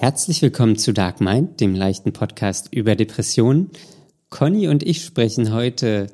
[0.00, 3.68] Herzlich willkommen zu Dark Mind, dem leichten Podcast über Depressionen.
[4.30, 6.06] Conny und ich sprechen heute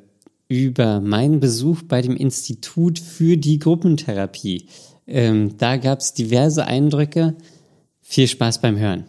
[0.49, 4.67] über meinen Besuch bei dem Institut für die Gruppentherapie.
[5.07, 7.37] Ähm, da gab es diverse Eindrücke.
[8.03, 9.05] Viel Spaß beim Hören.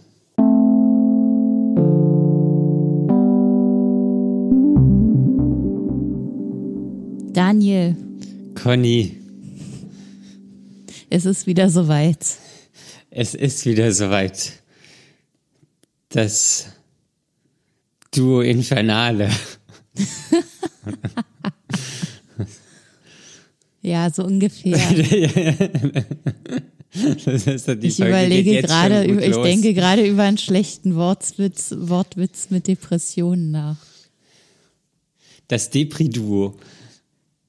[7.33, 7.96] Daniel,
[8.53, 9.17] Conny,
[11.09, 12.37] es ist wieder soweit.
[13.09, 14.53] es ist wieder soweit.
[16.18, 16.66] Das
[18.09, 19.30] Duo Infernale.
[23.84, 24.80] Ja, so ungefähr.
[27.25, 29.44] Das ist doch die Ich Folge überlege gerade, ich los.
[29.44, 33.77] denke gerade über einen schlechten Wortwitz, Wortwitz mit Depressionen nach.
[35.47, 36.58] Das Depri-Duo.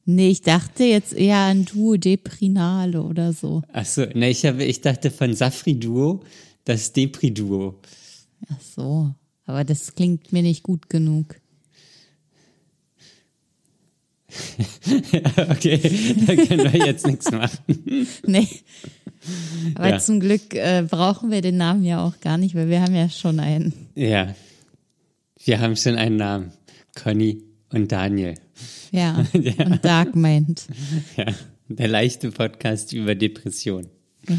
[0.05, 3.63] Nee, ich dachte jetzt eher an Duo Deprinale oder so.
[3.73, 6.21] Achso, ne, ich, habe, ich dachte von Safri-Duo,
[6.65, 7.81] das Depri-Duo.
[8.51, 9.15] Ach so,
[9.47, 11.37] aber das klingt mir nicht gut genug.
[15.51, 15.79] okay,
[16.27, 17.59] da können wir jetzt nichts machen.
[18.27, 18.49] Nee.
[19.75, 19.99] Aber Ja.
[19.99, 23.09] zum Glück äh, brauchen wir den Namen ja auch gar nicht, weil wir haben ja
[23.09, 23.73] schon einen.
[23.95, 24.35] Ja,
[25.45, 26.53] wir haben schon einen Namen.
[26.95, 27.43] Conny
[27.73, 28.35] und Daniel.
[28.93, 29.67] Ja, Ja.
[29.67, 30.67] und Dark Mind.
[31.17, 31.27] Ja,
[31.69, 33.89] der leichte Podcast über Depression.
[34.29, 34.37] Ja.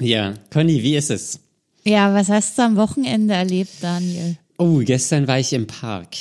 [0.00, 1.40] Ja, Conny, wie ist es?
[1.84, 4.36] Ja, was hast du am Wochenende erlebt, Daniel?
[4.58, 6.16] Oh, gestern war ich im Park.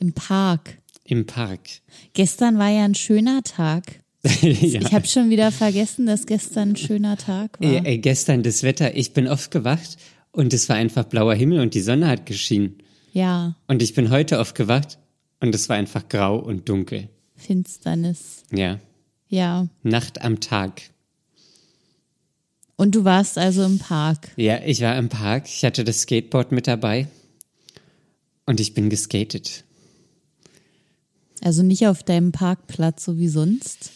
[0.00, 0.76] Im Park.
[1.04, 1.60] Im Park.
[2.12, 3.84] Gestern war ja ein schöner Tag.
[4.42, 4.80] ja.
[4.80, 7.68] Ich habe schon wieder vergessen, dass gestern ein schöner Tag war.
[7.86, 9.96] Äh, äh, gestern das Wetter, ich bin aufgewacht
[10.32, 12.78] und es war einfach blauer Himmel und die Sonne hat geschienen.
[13.12, 14.98] Ja, Und ich bin heute aufgewacht
[15.40, 17.08] und es war einfach grau und dunkel.
[17.36, 18.44] Finsternis.
[18.52, 18.78] Ja,
[19.28, 19.66] Ja.
[19.82, 20.82] Nacht am Tag.
[22.78, 24.30] Und du warst also im Park.
[24.36, 27.08] Ja, ich war im Park, ich hatte das Skateboard mit dabei
[28.46, 29.64] und ich bin geskatet.
[31.42, 33.90] Also nicht auf deinem Parkplatz, so wie sonst.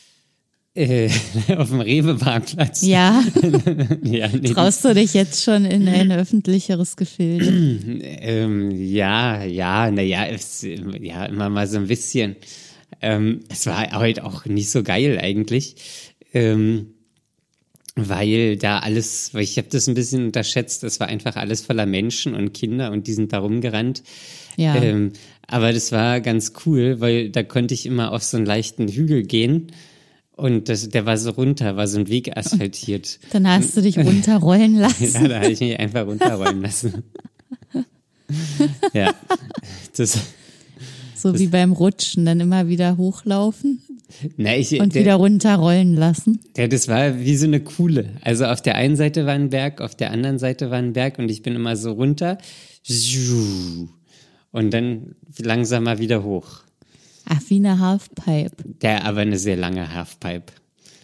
[0.74, 1.10] Äh,
[1.56, 2.82] auf dem Rewe-Parkplatz.
[2.82, 3.22] Ja,
[4.02, 8.00] ja, nee, traust du dich jetzt schon in ein öffentlicheres Gefilde?
[8.02, 10.26] ähm, ja, ja, naja,
[11.00, 12.34] ja, immer mal so ein bisschen.
[13.00, 15.76] Ähm, es war heute auch nicht so geil eigentlich,
[16.34, 16.94] ähm,
[17.94, 21.86] weil da alles, weil ich habe das ein bisschen unterschätzt, es war einfach alles voller
[21.86, 24.02] Menschen und Kinder und die sind da rumgerannt.
[24.56, 24.76] Ja.
[24.76, 25.12] Ähm,
[25.46, 29.22] aber das war ganz cool, weil da konnte ich immer auf so einen leichten Hügel
[29.24, 29.72] gehen
[30.34, 33.18] und das, der war so runter, war so ein Weg asphaltiert.
[33.30, 35.12] Dann hast du dich runterrollen lassen.
[35.12, 37.02] Ja, da habe ich mich einfach runterrollen lassen.
[38.94, 39.14] ja,
[39.96, 40.18] das,
[41.14, 43.82] So wie beim Rutschen, dann immer wieder hochlaufen
[44.36, 46.40] na, ich, und der, wieder runterrollen lassen.
[46.56, 48.10] der, das war wie so eine Kuhle.
[48.22, 51.18] Also auf der einen Seite war ein Berg, auf der anderen Seite war ein Berg
[51.18, 52.38] und ich bin immer so runter
[54.50, 56.62] und dann langsamer wieder hoch.
[57.26, 58.50] Ach, wie eine Halfpipe.
[58.80, 60.52] Der aber eine sehr lange Halfpipe.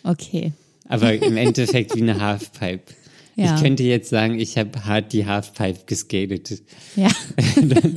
[0.02, 0.52] Okay.
[0.88, 2.94] Aber im Endeffekt wie eine Halfpipe.
[3.36, 3.54] Ja.
[3.54, 6.62] Ich könnte jetzt sagen, ich habe hart die Halfpipe geskatet.
[6.96, 7.10] Ja.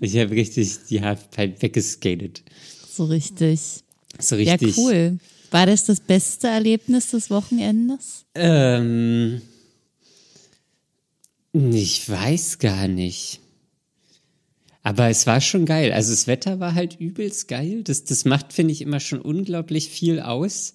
[0.00, 2.42] Ich habe richtig die Halfpipe weggeskatet.
[2.96, 3.60] So richtig.
[4.20, 4.76] So Ja, richtig.
[4.78, 5.18] cool.
[5.50, 8.24] War das das beste Erlebnis des Wochenendes?
[8.34, 9.42] Ähm,
[11.52, 13.40] ich weiß gar nicht.
[14.82, 15.92] Aber es war schon geil.
[15.92, 17.82] Also das Wetter war halt übelst geil.
[17.84, 20.74] Das, das macht, finde ich, immer schon unglaublich viel aus.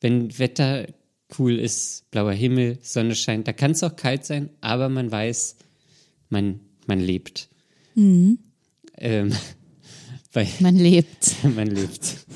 [0.00, 0.86] Wenn Wetter
[1.38, 5.56] cool ist, blauer Himmel, Sonne scheint, da kann es auch kalt sein, aber man weiß,
[6.28, 7.48] man, man lebt.
[8.96, 9.32] Ähm,
[10.32, 11.36] weil Man lebt.
[11.54, 12.26] man lebt.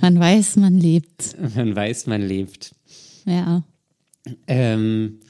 [0.00, 1.36] Man weiß, man lebt.
[1.54, 2.74] Man weiß, man lebt.
[3.24, 3.62] Ja.
[4.46, 5.20] Ähm,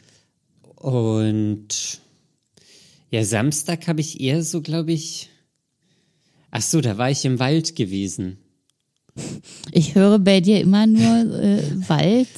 [0.76, 2.00] und
[3.10, 5.28] ja, Samstag habe ich eher so, glaube ich.
[6.50, 8.38] Ach so, da war ich im Wald gewesen.
[9.70, 12.28] Ich höre bei dir immer nur äh, Wald,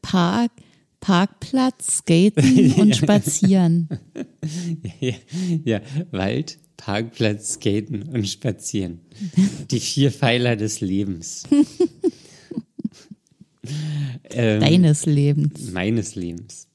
[0.00, 0.52] Park,
[1.00, 3.88] Parkplatz, Skaten und Spazieren.
[5.00, 5.14] ja,
[5.64, 5.80] ja,
[6.12, 8.98] Wald, Parkplatz, Skaten und Spazieren.
[9.70, 11.44] Die vier Pfeiler des Lebens.
[14.30, 15.70] ähm, Deines Lebens.
[15.70, 16.66] meines Lebens.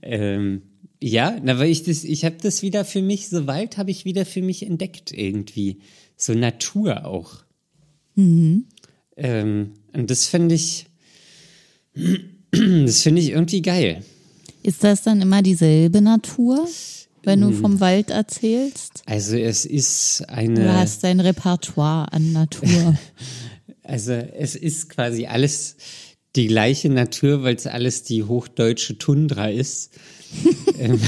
[0.00, 0.62] Ähm,
[0.98, 4.06] ja, na, weil ich das, ich habe das wieder für mich, so Wald habe ich
[4.06, 5.80] wieder für mich entdeckt irgendwie.
[6.16, 7.44] So Natur auch.
[9.18, 10.86] Ähm, und das finde ich,
[12.50, 14.02] das finde ich irgendwie geil.
[14.62, 16.66] Ist das dann immer dieselbe Natur,
[17.24, 19.02] wenn du vom Wald erzählst?
[19.06, 22.96] Also es ist Du eine, hast dein Repertoire an Natur.
[23.82, 25.76] also es ist quasi alles
[26.36, 29.92] die gleiche Natur, weil es alles die hochdeutsche Tundra ist.
[30.78, 31.00] ähm,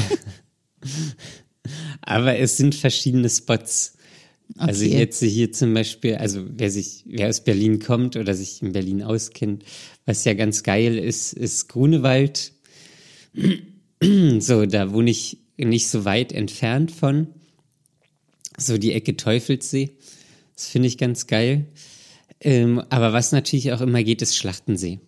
[2.03, 3.95] aber es sind verschiedene Spots.
[4.57, 4.99] Also Okay.
[4.99, 9.03] jetzt hier zum Beispiel, also wer sich, wer aus Berlin kommt oder sich in Berlin
[9.03, 9.65] auskennt,
[10.05, 12.53] was ja ganz geil ist, ist Grunewald.
[14.39, 17.29] So, da wohne ich nicht so weit entfernt von.
[18.59, 19.93] So die Ecke Teufelssee.
[20.55, 21.67] Das finde ich ganz geil.
[22.41, 25.01] Ähm, aber was natürlich auch immer geht, ist Schlachtensee.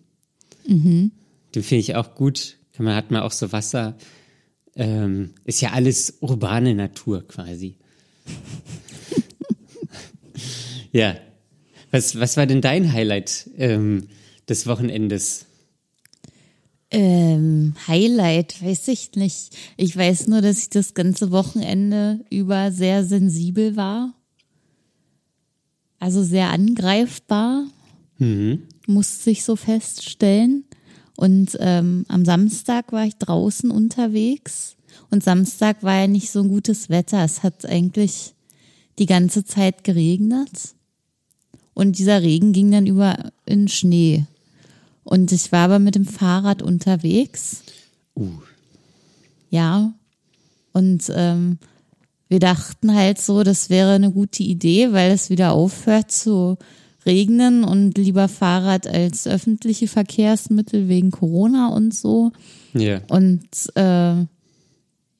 [1.55, 2.57] Den finde ich auch gut.
[2.77, 3.97] Man hat man auch so Wasser.
[4.75, 7.75] Ähm, ist ja alles urbane Natur quasi.
[10.91, 11.17] ja.
[11.91, 14.07] Was, was war denn dein Highlight ähm,
[14.47, 15.47] des Wochenendes?
[16.91, 19.55] Ähm, Highlight, weiß ich nicht.
[19.77, 24.13] Ich weiß nur, dass ich das ganze Wochenende über sehr sensibel war.
[25.99, 27.65] Also sehr angreifbar,
[28.87, 30.63] musste ich so feststellen.
[31.15, 34.77] Und ähm, am Samstag war ich draußen unterwegs.
[35.11, 37.23] Und Samstag war ja nicht so ein gutes Wetter.
[37.23, 38.33] Es hat eigentlich
[38.99, 40.75] die ganze Zeit geregnet.
[41.73, 44.25] Und dieser Regen ging dann über in Schnee.
[45.09, 47.63] Und ich war aber mit dem Fahrrad unterwegs.
[48.15, 48.29] Uh,
[49.49, 49.91] Ja.
[50.71, 51.57] Und ähm,
[52.27, 56.59] wir dachten halt so, das wäre eine gute Idee, weil es wieder aufhört zu
[57.07, 62.31] regnen und lieber Fahrrad als öffentliche Verkehrsmittel wegen Corona und so.
[62.73, 63.01] ja.
[63.09, 63.81] Und äh,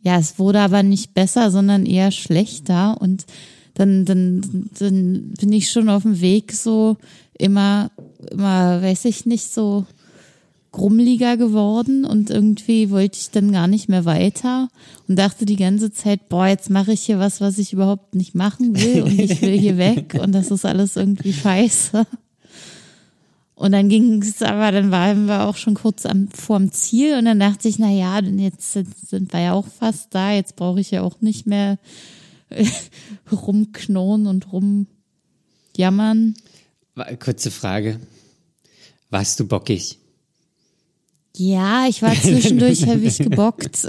[0.01, 3.01] ja, es wurde aber nicht besser, sondern eher schlechter.
[3.01, 3.25] Und
[3.73, 6.97] dann, dann, dann bin ich schon auf dem Weg so
[7.39, 7.89] immer,
[8.31, 9.85] immer, weiß ich nicht, so
[10.71, 14.69] grummeliger geworden und irgendwie wollte ich dann gar nicht mehr weiter
[15.07, 18.35] und dachte die ganze Zeit, boah, jetzt mache ich hier was, was ich überhaupt nicht
[18.35, 22.05] machen will und ich will hier weg und das ist alles irgendwie scheiße.
[23.55, 27.25] Und dann ging es aber, dann waren wir auch schon kurz am, vorm Ziel und
[27.25, 30.79] dann dachte ich, na ja, denn jetzt sind, wir ja auch fast da, jetzt brauche
[30.79, 31.77] ich ja auch nicht mehr
[33.31, 36.35] rumknurren und rumjammern.
[37.19, 37.99] Kurze Frage.
[39.09, 39.97] Warst du bockig?
[41.35, 43.87] Ja, ich war zwischendurch heavy gebockt.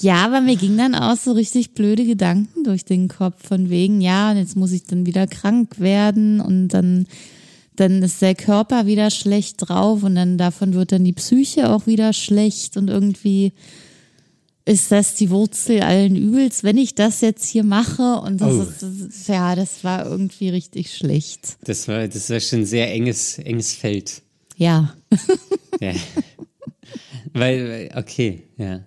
[0.00, 4.00] ja, aber mir ging dann auch so richtig blöde Gedanken durch den Kopf von wegen,
[4.00, 7.06] ja, und jetzt muss ich dann wieder krank werden und dann,
[7.76, 11.86] dann ist der Körper wieder schlecht drauf und dann davon wird dann die Psyche auch
[11.86, 13.52] wieder schlecht und irgendwie
[14.70, 18.62] ist das die Wurzel allen Übels, wenn ich das jetzt hier mache und das, Oh.
[18.62, 21.56] ist, das ist, ja, das war irgendwie richtig schlecht.
[21.64, 24.22] Das war, das war schon ein sehr enges, enges Feld.
[24.56, 24.94] Ja.
[25.80, 25.94] Ja.
[27.32, 28.84] weil, weil- okay, ja.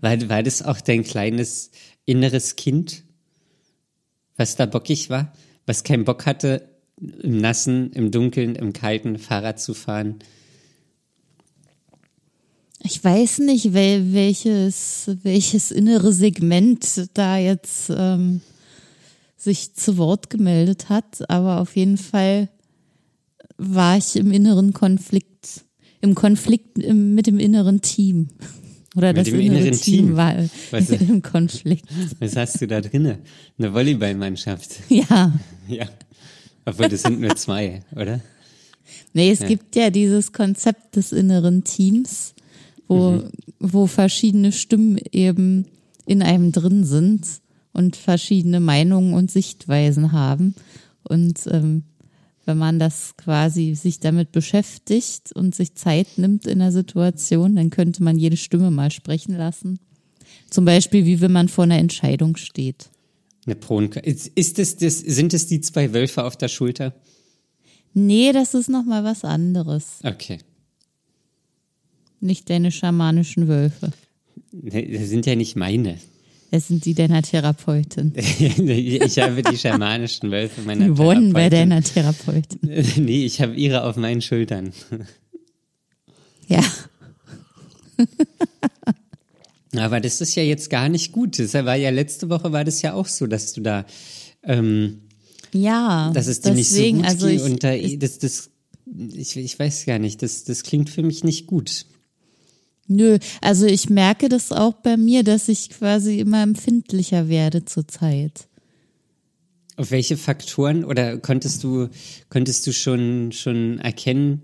[0.00, 1.70] War, war das auch dein kleines
[2.04, 3.02] inneres Kind,
[4.36, 5.32] was da bockig war?
[5.66, 6.68] Was keinen Bock hatte,
[7.00, 10.20] im Nassen, im Dunkeln, im Kalten Fahrrad zu fahren?
[12.82, 18.40] Ich weiß nicht, wel, welches, welches innere Segment da jetzt ähm,
[19.36, 22.48] sich zu Wort gemeldet hat, aber auf jeden Fall
[23.58, 25.64] war ich im inneren Konflikt,
[26.00, 28.28] im Konflikt im, mit dem inneren Team.
[28.96, 30.16] Oder Mit das dem innere inneren Team, Team?
[30.16, 30.34] war
[30.70, 31.84] Was- im Konflikt.
[32.18, 33.18] Was hast du da drinne?
[33.58, 34.70] Eine Volleyballmannschaft.
[34.88, 35.32] Ja.
[35.68, 35.86] Ja.
[36.64, 38.20] Obwohl, das sind nur zwei, oder?
[39.12, 42.34] Nee, es gibt ja dieses Konzept des inneren Teams,
[42.90, 43.22] wo,
[43.58, 45.66] wo verschiedene Stimmen eben
[46.06, 47.26] in einem drin sind
[47.72, 50.54] und verschiedene Meinungen und Sichtweisen haben.
[51.04, 51.84] Und ähm,
[52.46, 57.70] wenn man das quasi sich damit beschäftigt und sich Zeit nimmt in der Situation, dann
[57.70, 59.78] könnte man jede Stimme mal sprechen lassen.
[60.50, 62.90] Zum Beispiel, wie wenn man vor einer Entscheidung steht.
[63.46, 66.94] Eine Pro und ist es das, sind es die zwei Wölfe auf der Schulter?
[67.94, 70.00] Nee, das ist nochmal was anderes.
[70.02, 70.38] Okay.
[72.20, 73.92] Nicht deine schamanischen Wölfe.
[74.52, 75.98] Das sind ja nicht meine.
[76.50, 78.12] Es sind die deiner Therapeutin.
[78.16, 81.70] ich habe die schamanischen Wölfe meiner Die wohnen bei Therapeutin.
[81.70, 83.04] deiner Therapeutin.
[83.04, 84.72] Nee, ich habe ihre auf meinen Schultern.
[86.48, 86.64] Ja.
[89.76, 91.38] Aber das ist ja jetzt gar nicht gut.
[91.38, 93.86] Das war ja letzte Woche war das ja auch so, dass du da,
[94.42, 95.02] ähm,
[95.52, 96.10] Ja.
[96.12, 98.50] dass es dir nicht so deswegen, gut also ich, und da, ich, das, das,
[99.12, 101.86] ich, ich weiß gar nicht, das, das klingt für mich nicht gut.
[102.90, 108.48] Nö, also ich merke das auch bei mir, dass ich quasi immer empfindlicher werde zurzeit.
[109.76, 111.88] Auf welche Faktoren oder konntest du,
[112.28, 114.42] konntest du schon, schon erkennen,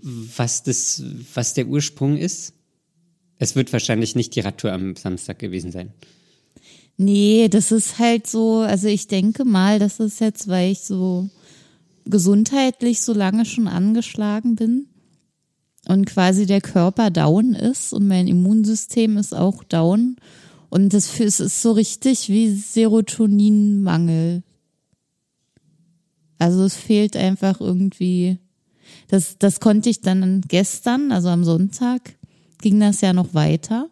[0.00, 1.02] was das,
[1.34, 2.54] was der Ursprung ist?
[3.38, 5.92] Es wird wahrscheinlich nicht die Radtour am Samstag gewesen sein.
[6.96, 11.28] Nee, das ist halt so, also ich denke mal, das ist jetzt, weil ich so
[12.04, 14.86] gesundheitlich so lange schon angeschlagen bin
[15.88, 20.16] und quasi der Körper down ist und mein Immunsystem ist auch down.
[20.70, 24.42] Und das ist so richtig wie Serotoninmangel.
[26.38, 28.38] Also es fehlt einfach irgendwie.
[29.08, 32.16] Das, das konnte ich dann gestern, also am Sonntag,
[32.60, 33.88] ging das ja noch weiter.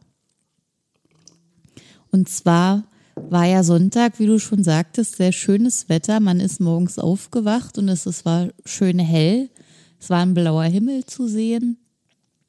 [2.10, 2.84] Und zwar
[3.14, 6.20] war ja Sonntag, wie du schon sagtest, sehr schönes Wetter.
[6.20, 9.50] Man ist morgens aufgewacht und es, es war schön hell.
[10.00, 11.78] Es war ein blauer Himmel zu sehen.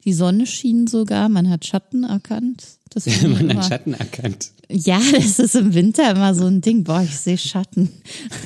[0.04, 2.64] Die Sonne schien sogar, man hat Schatten erkannt.
[2.90, 4.52] Das man immer, hat Schatten erkannt.
[4.70, 6.84] Ja, das ist im Winter immer so ein Ding.
[6.84, 7.90] Boah, ich sehe Schatten.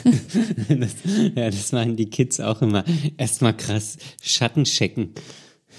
[0.69, 0.95] das,
[1.35, 2.85] ja, das machen die Kids auch immer.
[3.17, 5.11] Erstmal krass Schatten checken.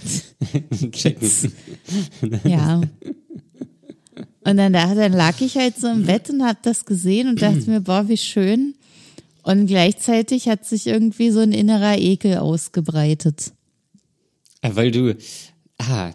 [0.92, 1.54] checken.
[2.44, 2.82] ja.
[4.42, 7.70] Und dann, dann lag ich halt so im Bett und hab das gesehen und dachte
[7.70, 8.76] mir, boah, wie schön.
[9.44, 13.54] Und gleichzeitig hat sich irgendwie so ein innerer Ekel ausgebreitet.
[14.62, 15.16] Weil du,
[15.80, 16.12] Ah,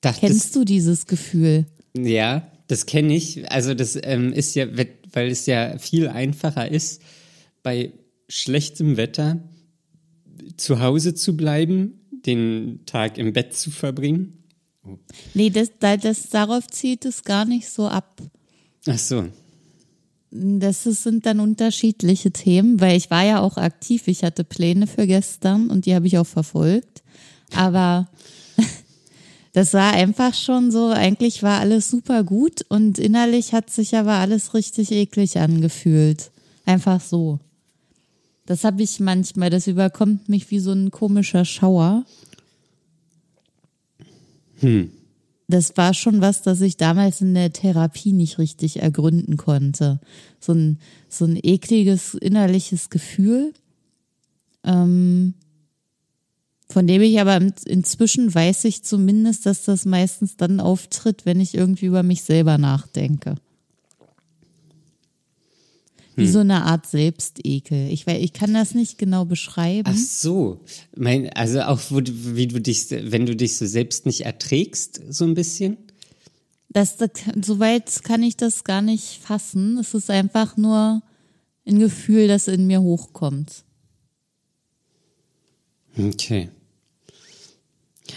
[0.00, 1.66] dachtest, Kennst du dieses Gefühl?
[1.96, 3.50] Ja, das kenne ich.
[3.50, 4.66] Also das ähm, ist ja,
[5.12, 7.02] weil es ja viel einfacher ist,
[7.62, 7.92] bei
[8.28, 9.42] schlechtem Wetter
[10.56, 14.44] zu Hause zu bleiben, den Tag im Bett zu verbringen.
[14.86, 14.98] Oh.
[15.34, 18.20] Nee, das, das, darauf zieht es gar nicht so ab.
[18.86, 19.26] Ach so.
[20.30, 24.08] Das sind dann unterschiedliche Themen, weil ich war ja auch aktiv.
[24.08, 27.04] Ich hatte Pläne für gestern und die habe ich auch verfolgt.
[27.54, 28.08] Aber
[29.54, 34.14] das war einfach schon so, eigentlich war alles super gut und innerlich hat sich aber
[34.14, 36.32] alles richtig eklig angefühlt.
[36.66, 37.38] Einfach so.
[38.46, 42.04] Das habe ich manchmal, das überkommt mich wie so ein komischer Schauer.
[44.58, 44.90] Hm.
[45.46, 50.00] Das war schon was, das ich damals in der Therapie nicht richtig ergründen konnte.
[50.40, 53.54] So ein, so ein ekliges innerliches Gefühl.
[54.64, 55.34] Ähm,
[56.74, 61.54] von dem ich aber inzwischen weiß ich zumindest, dass das meistens dann auftritt, wenn ich
[61.54, 63.36] irgendwie über mich selber nachdenke.
[66.16, 66.32] Wie hm.
[66.32, 67.92] so eine Art Selbstekel.
[67.92, 69.88] Ich, ich kann das nicht genau beschreiben.
[69.88, 70.64] Ach so.
[70.96, 75.24] Mein, also auch, wo, wie du dich, wenn du dich so selbst nicht erträgst, so
[75.26, 75.76] ein bisschen?
[76.70, 79.78] Das, das, soweit kann ich das gar nicht fassen.
[79.78, 81.02] Es ist einfach nur
[81.64, 83.62] ein Gefühl, das in mir hochkommt.
[85.96, 86.50] Okay.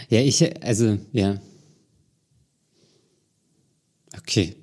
[0.10, 1.40] Ja, ich, also, ja.
[4.18, 4.56] Okay.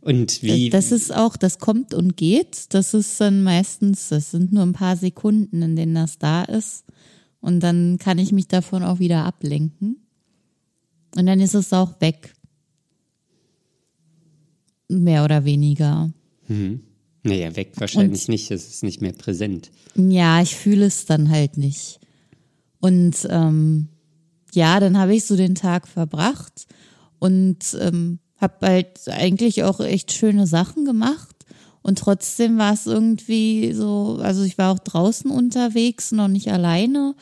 [0.00, 0.70] Und wie?
[0.70, 2.74] Das ist auch, das kommt und geht.
[2.74, 6.84] Das ist dann meistens, das sind nur ein paar Sekunden, in denen das da ist.
[7.40, 9.96] Und dann kann ich mich davon auch wieder ablenken.
[11.16, 12.34] Und dann ist es auch weg.
[14.88, 16.10] Mehr oder weniger.
[16.48, 16.82] Mhm.
[17.22, 18.50] Naja, weg wahrscheinlich und, nicht.
[18.50, 19.70] Es ist nicht mehr präsent.
[19.94, 22.00] Ja, ich fühle es dann halt nicht.
[22.80, 23.88] Und ähm,
[24.52, 26.66] ja, dann habe ich so den Tag verbracht
[27.18, 31.36] und ähm, habe halt eigentlich auch echt schöne Sachen gemacht.
[31.82, 37.14] Und trotzdem war es irgendwie so, also ich war auch draußen unterwegs, noch nicht alleine,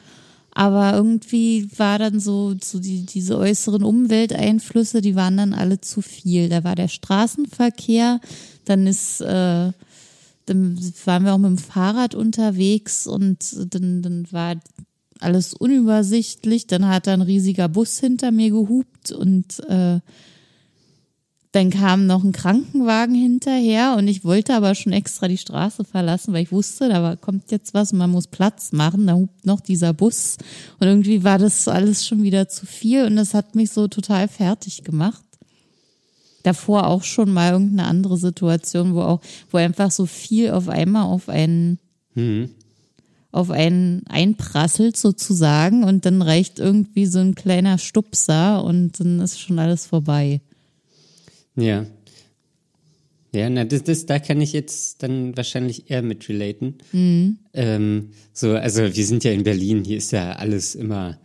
[0.51, 6.03] aber irgendwie war dann so, so die, diese äußeren Umwelteinflüsse, die waren dann alle zu
[6.03, 6.49] viel.
[6.49, 8.21] Da war der Straßenverkehr,
[8.65, 9.73] dann ist, äh,
[10.47, 13.39] dann waren wir auch mit dem Fahrrad unterwegs und
[13.73, 14.57] dann, dann war
[15.21, 16.67] alles unübersichtlich.
[16.67, 20.01] Dann hat da ein riesiger Bus hinter mir gehupt und äh,
[21.53, 26.35] dann kam noch ein Krankenwagen hinterher und ich wollte aber schon extra die Straße verlassen,
[26.35, 29.07] weil ich wusste, da kommt jetzt was und man muss Platz machen.
[29.07, 30.37] Da hupt noch dieser Bus
[30.79, 34.29] und irgendwie war das alles schon wieder zu viel und das hat mich so total
[34.29, 35.25] fertig gemacht.
[36.43, 39.21] Davor auch schon mal irgendeine andere Situation, wo auch,
[39.51, 41.79] wo einfach so viel auf einmal auf einen
[42.15, 42.51] mhm
[43.31, 49.41] auf einen einprasselt sozusagen und dann reicht irgendwie so ein kleiner Stupser und dann ist
[49.41, 50.41] schon alles vorbei.
[51.57, 51.87] Ja.
[53.35, 56.77] Ja, na, das, das, da kann ich jetzt dann wahrscheinlich eher mit relaten.
[56.93, 57.39] Mhm.
[57.53, 61.19] Ähm, so, also wir sind ja in Berlin, hier ist ja alles immer,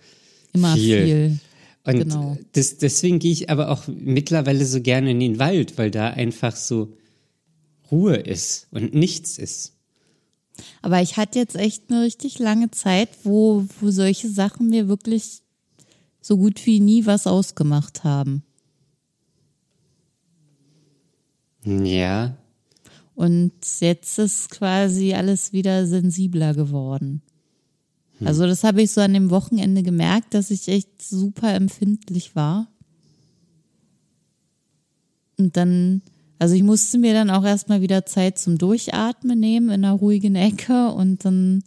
[0.52, 1.04] immer viel.
[1.06, 1.40] viel.
[1.86, 2.38] Und genau.
[2.54, 6.56] das, deswegen gehe ich aber auch mittlerweile so gerne in den Wald, weil da einfach
[6.56, 6.94] so
[7.92, 9.73] Ruhe ist und nichts ist.
[10.82, 15.42] Aber ich hatte jetzt echt eine richtig lange Zeit, wo, wo solche Sachen mir wirklich
[16.22, 18.44] so gut wie nie was ausgemacht haben.
[21.66, 22.38] Ja.
[23.16, 27.22] Und jetzt ist quasi alles wieder sensibler geworden.
[28.20, 28.28] Hm.
[28.28, 32.68] Also das habe ich so an dem Wochenende gemerkt, dass ich echt super empfindlich war.
[35.38, 36.02] Und dann
[36.40, 40.36] also ich musste mir dann auch erstmal wieder Zeit zum Durchatmen nehmen in einer ruhigen
[40.36, 41.64] Ecke und dann,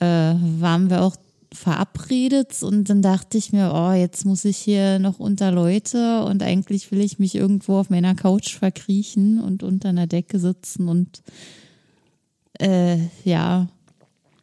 [0.00, 1.16] äh, waren wir auch
[1.52, 6.42] verabredet und dann dachte ich mir, oh, jetzt muss ich hier noch unter Leute und
[6.42, 11.22] eigentlich will ich mich irgendwo auf meiner Couch verkriechen und unter einer Decke sitzen und
[12.60, 13.68] äh, ja,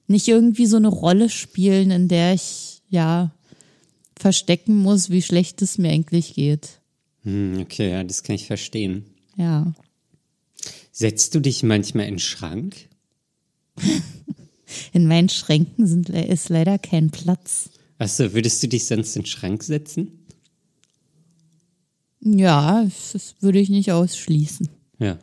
[0.07, 3.31] nicht irgendwie so eine Rolle spielen, in der ich ja
[4.17, 6.81] verstecken muss, wie schlecht es mir eigentlich geht.
[7.23, 9.05] Hm, okay, ja, das kann ich verstehen.
[9.35, 9.73] Ja.
[10.91, 12.75] Setzt du dich manchmal in den Schrank?
[14.93, 17.69] In meinen Schränken sind, ist leider kein Platz.
[17.97, 20.25] Achso, würdest du dich sonst in den Schrank setzen?
[22.21, 24.69] Ja, das würde ich nicht ausschließen.
[24.99, 25.19] Ja.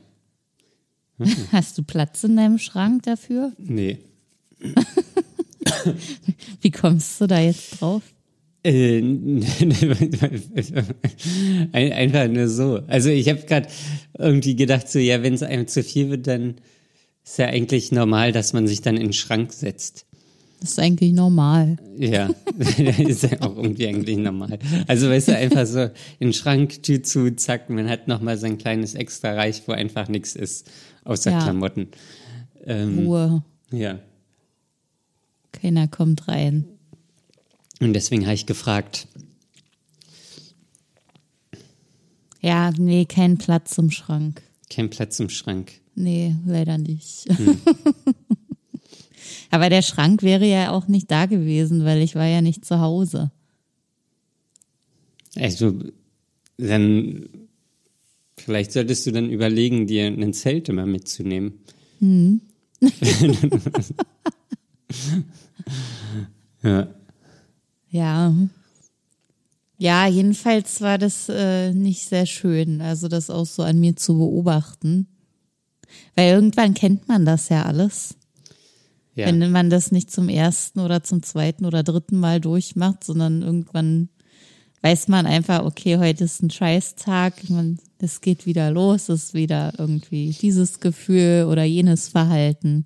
[1.52, 3.52] Hast du Platz in deinem Schrank dafür?
[3.58, 3.98] Nee.
[6.60, 8.02] Wie kommst du da jetzt drauf?
[8.64, 8.98] Äh,
[11.72, 12.80] ein- Einfach nur so.
[12.86, 13.68] Also ich habe gerade
[14.18, 16.54] irgendwie gedacht, so ja, wenn es einem zu viel wird, dann
[17.24, 20.06] ist ja eigentlich normal, dass man sich dann in den Schrank setzt.
[20.60, 21.76] Das ist eigentlich normal.
[21.96, 22.30] Ja,
[22.98, 24.58] ist ja auch irgendwie eigentlich normal.
[24.88, 25.82] Also weißt du, einfach so
[26.18, 30.34] in den Schrank, Tür zu, zack, man hat nochmal sein kleines Extra-Reich, wo einfach nichts
[30.34, 30.68] ist,
[31.04, 31.42] außer Ja.
[31.44, 31.88] Klamotten.
[32.66, 33.44] Ähm, Ruhe.
[33.70, 34.00] ja,
[35.52, 36.64] Keiner kommt rein.
[37.80, 39.06] Und deswegen habe ich gefragt,
[42.40, 44.42] Ja, nee, kein Platz im Schrank.
[44.70, 45.73] kein Platz im Schrank.
[45.94, 47.26] Nee, leider nicht.
[49.50, 52.78] Aber der Schrank wäre ja auch nicht da gewesen, weil ich war ja nicht zu
[52.80, 53.32] Hause.
[55.35, 55.80] Also,
[56.58, 57.28] dann,
[58.37, 61.54] vielleicht solltest du dann überlegen, dir ein Zelt immer mitzunehmen.
[66.62, 66.88] ja.
[67.90, 68.35] Ja.
[69.78, 74.18] Ja, jedenfalls war das äh, nicht sehr schön, also das auch so an mir zu
[74.18, 75.07] beobachten.
[76.16, 78.16] Weil irgendwann kennt man das ja alles.
[79.14, 79.26] Ja.
[79.26, 84.09] Wenn man das nicht zum ersten oder zum zweiten oder dritten Mal durchmacht, sondern irgendwann
[84.83, 89.34] weiß man einfach, okay, heute ist ein Scheißtag, man, es geht wieder los, es ist
[89.34, 92.84] wieder irgendwie dieses Gefühl oder jenes Verhalten.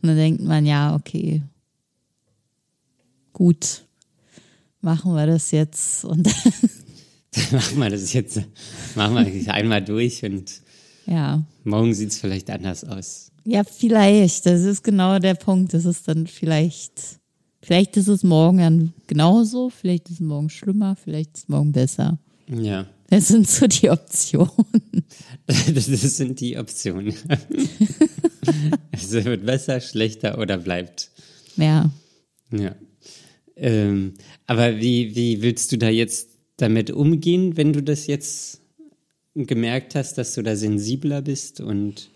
[0.00, 1.42] Und dann denkt man, ja, okay,
[3.32, 3.84] gut,
[4.82, 6.04] machen wir das jetzt.
[6.04, 6.28] Und
[7.50, 8.42] Mach mal das jetzt,
[8.94, 10.60] mach mal das einmal durch und
[11.06, 13.32] ja, morgen sieht's vielleicht anders aus.
[13.44, 15.72] ja, vielleicht, das ist genau der Punkt.
[15.72, 16.92] Das ist dann vielleicht,
[17.62, 21.72] vielleicht ist es morgen dann genauso, vielleicht ist es morgen schlimmer, vielleicht ist es morgen
[21.72, 22.18] besser.
[22.48, 22.86] Ja.
[23.08, 24.50] Das sind so die Optionen.
[25.46, 27.14] Das sind die Optionen.
[28.92, 31.10] es wird besser, schlechter oder bleibt.
[31.56, 31.90] Ja.
[32.50, 32.74] Ja.
[33.62, 34.14] Ähm,
[34.48, 38.60] aber wie, wie willst du da jetzt damit umgehen, wenn du das jetzt
[39.36, 42.10] gemerkt hast, dass du da sensibler bist und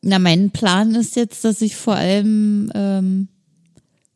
[0.00, 3.28] Na, mein Plan ist jetzt, dass ich vor allem ähm,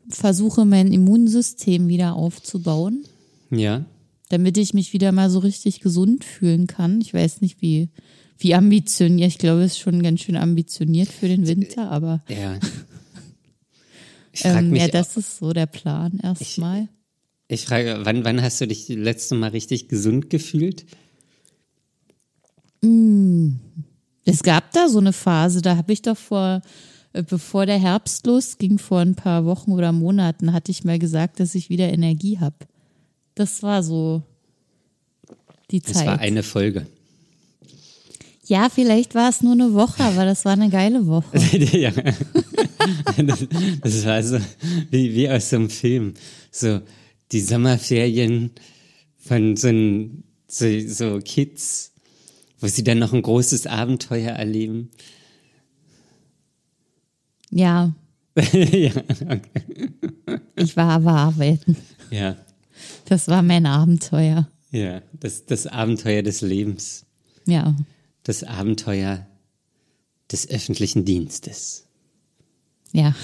[0.08, 3.04] versuche, mein Immunsystem wieder aufzubauen,
[3.50, 3.84] ja,
[4.30, 7.02] damit ich mich wieder mal so richtig gesund fühlen kann.
[7.02, 7.90] Ich weiß nicht, wie,
[8.38, 9.28] wie ambitioniert.
[9.28, 12.58] Ich glaube, es ist schon ganz schön ambitioniert für den Winter, aber ja.
[14.38, 16.88] Ich ähm, mich, ja, das ist so der Plan erstmal.
[17.48, 20.86] ich frage, wann, wann hast du dich das letzte Mal richtig gesund gefühlt?
[24.24, 26.62] Es gab da so eine Phase, da habe ich doch vor,
[27.12, 31.40] äh, bevor der Herbst losging, vor ein paar Wochen oder Monaten, hatte ich mal gesagt,
[31.40, 32.56] dass ich wieder Energie habe.
[33.34, 34.22] Das war so
[35.70, 36.06] die Das Zeit.
[36.06, 36.86] war eine Folge.
[38.48, 41.38] Ja, vielleicht war es nur eine Woche, aber das war eine geile Woche.
[41.78, 41.90] ja.
[43.18, 43.46] das,
[43.82, 44.38] das war so
[44.90, 46.14] wie, wie aus so einem Film.
[46.50, 46.80] So
[47.30, 48.52] die Sommerferien
[49.18, 51.92] von so, ein, so, so Kids,
[52.58, 54.90] wo sie dann noch ein großes Abenteuer erleben.
[57.50, 57.92] Ja,
[58.52, 59.90] ja, okay.
[60.56, 61.76] ich war aber arbeiten.
[62.10, 62.36] ja,
[63.06, 64.48] Das war mein Abenteuer.
[64.70, 67.04] ja, das, das Abenteuer des Lebens.
[67.46, 67.74] Ja.
[68.28, 69.26] Das Abenteuer
[70.30, 71.86] des öffentlichen Dienstes.
[72.92, 73.14] Ja.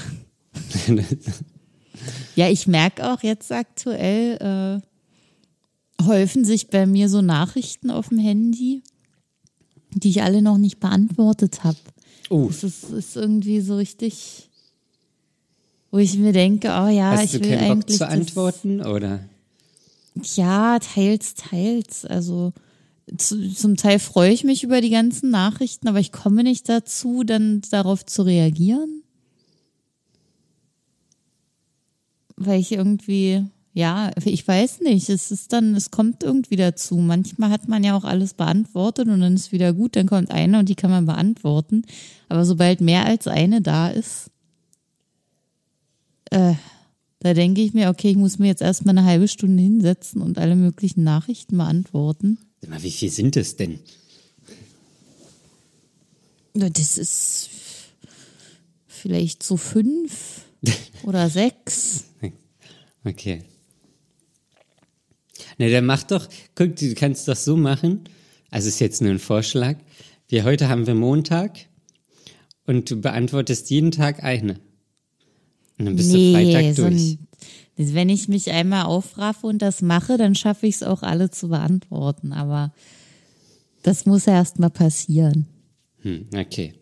[2.37, 4.83] Ja, ich merke auch jetzt aktuell,
[6.01, 8.83] äh, häufen sich bei mir so Nachrichten auf dem Handy,
[9.93, 11.79] die ich alle noch nicht beantwortet habe.
[12.31, 14.49] Oh, Es ist, ist irgendwie so richtig,
[15.93, 17.99] wo ich mir denke, oh ja, hast ich du will keinen Bock eigentlich.
[17.99, 19.21] zu antworten, oder?
[20.17, 22.05] Das, ja, teils, teils.
[22.05, 22.53] Also
[23.17, 27.25] zu, zum Teil freue ich mich über die ganzen Nachrichten, aber ich komme nicht dazu,
[27.25, 29.03] dann darauf zu reagieren.
[32.37, 36.97] Weil ich irgendwie, ja, ich weiß nicht, es ist dann, es kommt irgendwie dazu.
[36.97, 40.59] Manchmal hat man ja auch alles beantwortet und dann ist wieder gut, dann kommt eine
[40.59, 41.83] und die kann man beantworten.
[42.29, 44.31] Aber sobald mehr als eine da ist,
[47.25, 50.37] Da denke ich mir, okay, ich muss mir jetzt erstmal eine halbe Stunde hinsetzen und
[50.39, 52.39] alle möglichen Nachrichten beantworten.
[52.69, 53.81] Mal, wie viel sind es denn?
[56.57, 57.51] Ja, Das ist
[58.87, 60.43] vielleicht so fünf
[61.03, 62.05] oder sechs.
[63.05, 63.43] Okay.
[65.59, 68.05] Na, dann mach doch, guck, du kannst doch so machen.
[68.51, 69.77] Also ist jetzt nur ein Vorschlag.
[70.29, 71.59] Wir heute haben wir Montag
[72.67, 74.61] und du beantwortest jeden Tag eine.
[75.79, 76.95] Und dann bist du Freitag so durch.
[76.95, 77.27] ein,
[77.77, 81.49] wenn ich mich einmal aufraffe und das mache, dann schaffe ich es auch alle zu
[81.49, 82.33] beantworten.
[82.33, 82.73] Aber
[83.83, 85.47] das muss ja erst mal passieren.
[86.03, 86.75] Hm, okay.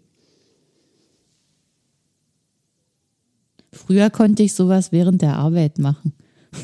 [3.73, 6.13] Früher konnte ich sowas während der Arbeit machen.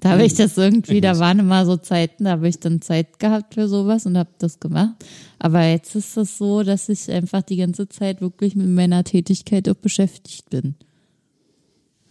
[0.00, 3.20] Da habe ich das irgendwie, da waren immer so Zeiten, da habe ich dann Zeit
[3.20, 4.96] gehabt für sowas und habe das gemacht.
[5.38, 9.68] Aber jetzt ist es so, dass ich einfach die ganze Zeit wirklich mit meiner Tätigkeit
[9.68, 10.74] auch beschäftigt bin.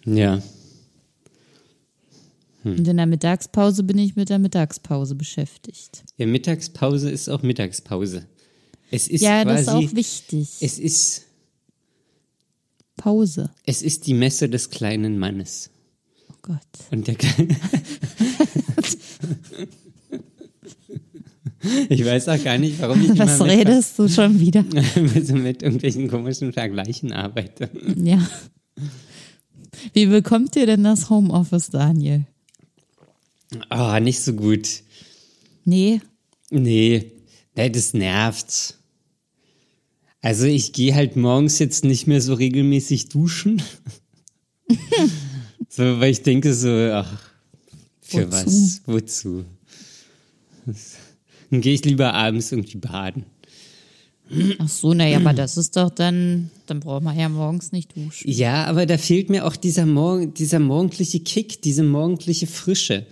[0.06, 0.42] Ja.
[2.64, 6.04] Und in der Mittagspause bin ich mit der Mittagspause beschäftigt.
[6.18, 8.28] Ja, Mittagspause ist auch Mittagspause.
[8.92, 10.50] Es ist ja, das quasi, ist auch wichtig.
[10.60, 11.24] es ist,
[12.98, 13.50] Pause.
[13.66, 15.72] es ist die Messe des kleinen Mannes.
[16.30, 16.60] Oh Gott.
[16.92, 17.56] Und der Kleine.
[21.90, 24.66] ich weiß auch gar nicht, warum ich Was mit, redest du schon wieder?
[25.24, 27.70] so mit irgendwelchen komischen Vergleichen arbeite.
[27.96, 28.20] Ja.
[29.94, 32.26] Wie bekommt ihr denn das Homeoffice, Daniel?
[33.70, 34.84] Oh, nicht so gut.
[35.66, 36.02] Nee,
[36.52, 37.12] Nee,
[37.56, 38.78] nee das nervt.
[40.22, 43.64] Also ich gehe halt morgens jetzt nicht mehr so regelmäßig duschen.
[45.70, 47.32] so, weil ich denke so, ach,
[48.02, 48.32] für Wozu?
[48.32, 48.82] was?
[48.86, 49.46] Wozu?
[51.50, 53.26] Dann gehe ich lieber abends irgendwie baden.
[54.60, 58.30] Ach so, naja, aber das ist doch dann, dann braucht man ja morgens nicht duschen.
[58.30, 63.08] Ja, aber da fehlt mir auch dieser, Morgen, dieser morgendliche Kick, diese morgendliche Frische.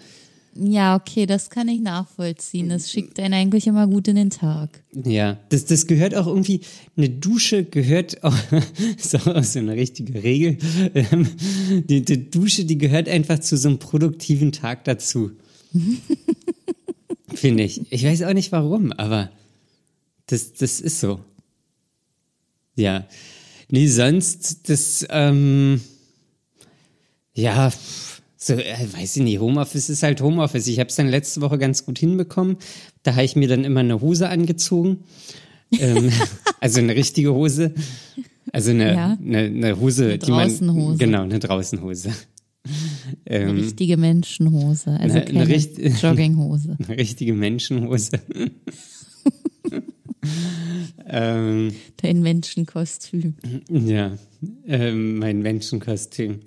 [0.56, 2.70] Ja, okay, das kann ich nachvollziehen.
[2.70, 4.84] Das schickt einen eigentlich immer gut in den Tag.
[4.94, 6.62] Ja, das, das gehört auch irgendwie,
[6.98, 8.36] eine Dusche gehört auch,
[8.98, 10.58] ist auch so eine richtige Regel.
[10.96, 11.28] Ähm,
[11.88, 15.32] Die, die Dusche, die gehört einfach zu so einem produktiven Tag dazu.
[17.34, 17.92] Finde ich.
[17.92, 19.32] Ich weiß auch nicht warum, aber
[20.26, 21.20] das, das ist so.
[22.76, 23.08] Ja.
[23.70, 25.80] Nee, sonst, das, ähm,
[27.34, 27.72] ja,
[28.42, 30.66] so, äh, weiß ich nicht, Homeoffice ist halt Homeoffice.
[30.68, 32.56] Ich habe es dann letzte Woche ganz gut hinbekommen.
[33.04, 35.04] Da habe ich mir dann immer eine Hose angezogen.
[35.78, 36.10] ähm,
[36.62, 37.74] also eine richtige Hose.
[38.54, 39.18] Also eine, Ja.
[39.22, 40.48] eine, eine Hose, Eine die man.
[40.48, 40.98] Draußenhose.
[40.98, 42.12] Genau, eine Draußenhose.
[43.26, 46.78] Eine richtige Menschenhose, also Eine- eine keine richt- Jogginghose.
[46.88, 48.12] Eine richtige Menschenhose.
[51.08, 53.36] ähm, Dein Menschenkostüm.
[53.70, 54.18] Ja,
[54.68, 56.40] ähm, mein Menschenkostüm.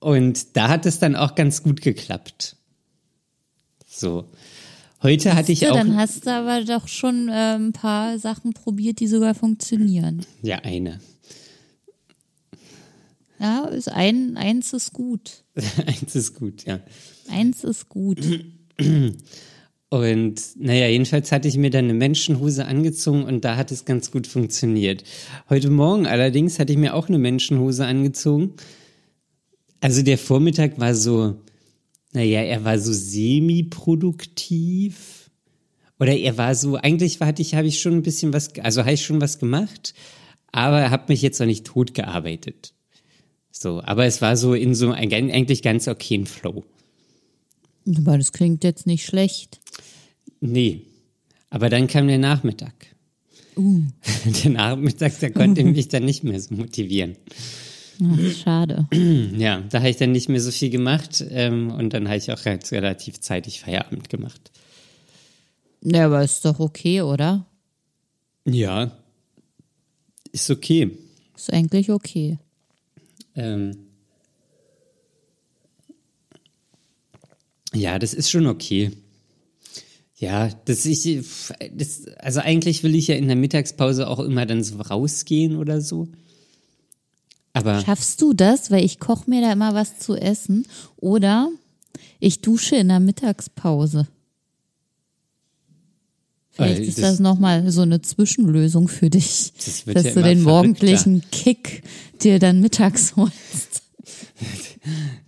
[0.00, 2.56] Und da hat es dann auch ganz gut geklappt.
[3.86, 4.24] So.
[5.02, 5.74] Heute hatte ich auch.
[5.74, 10.24] dann hast du aber doch schon äh, ein paar Sachen probiert, die sogar funktionieren.
[10.42, 11.00] Ja, eine.
[13.38, 15.44] Ja, ist ein, eins ist gut.
[15.86, 16.80] Eins ist gut, ja.
[17.28, 18.18] Eins ist gut.
[19.88, 24.10] Und naja, jedenfalls hatte ich mir dann eine Menschenhose angezogen und da hat es ganz
[24.10, 25.04] gut funktioniert.
[25.48, 28.54] Heute Morgen allerdings hatte ich mir auch eine Menschenhose angezogen.
[29.80, 31.40] Also der Vormittag war so,
[32.12, 35.30] naja, er war so semi-produktiv.
[35.98, 38.82] Oder er war so, eigentlich war, hatte ich, habe ich schon ein bisschen was, also
[38.82, 39.94] habe ich schon was gemacht,
[40.52, 42.74] aber habe mich jetzt noch nicht tot gearbeitet.
[43.50, 46.64] So, aber es war so in so ein, eigentlich ganz okayen Flow.
[47.86, 49.60] Aber das klingt jetzt nicht schlecht.
[50.40, 50.82] Nee.
[51.48, 52.74] Aber dann kam der Nachmittag.
[53.56, 57.16] Der Nachmittag, da konnte mich dann nicht mehr so motivieren.
[58.02, 58.86] Ach, schade.
[59.36, 62.32] Ja, da habe ich dann nicht mehr so viel gemacht ähm, und dann habe ich
[62.32, 64.50] auch relativ zeitig Feierabend gemacht.
[65.82, 67.46] Ja, aber ist doch okay, oder?
[68.44, 68.90] Ja,
[70.32, 70.96] ist okay.
[71.36, 72.38] Ist eigentlich okay.
[73.34, 73.76] Ähm,
[77.74, 78.92] ja, das ist schon okay.
[80.18, 81.20] Ja, das ich,
[81.74, 85.82] das, also eigentlich will ich ja in der Mittagspause auch immer dann so rausgehen oder
[85.82, 86.08] so.
[87.56, 88.70] Aber Schaffst du das?
[88.70, 90.66] Weil ich koche mir da immer was zu essen.
[90.96, 91.48] Oder
[92.20, 94.06] ich dusche in der Mittagspause.
[96.50, 99.52] Vielleicht ist das- das, nochmal so eine Zwischenlösung für dich.
[99.56, 101.82] Das dass ja du den morgendlichen Kick
[102.22, 103.82] dir dann mittags holst.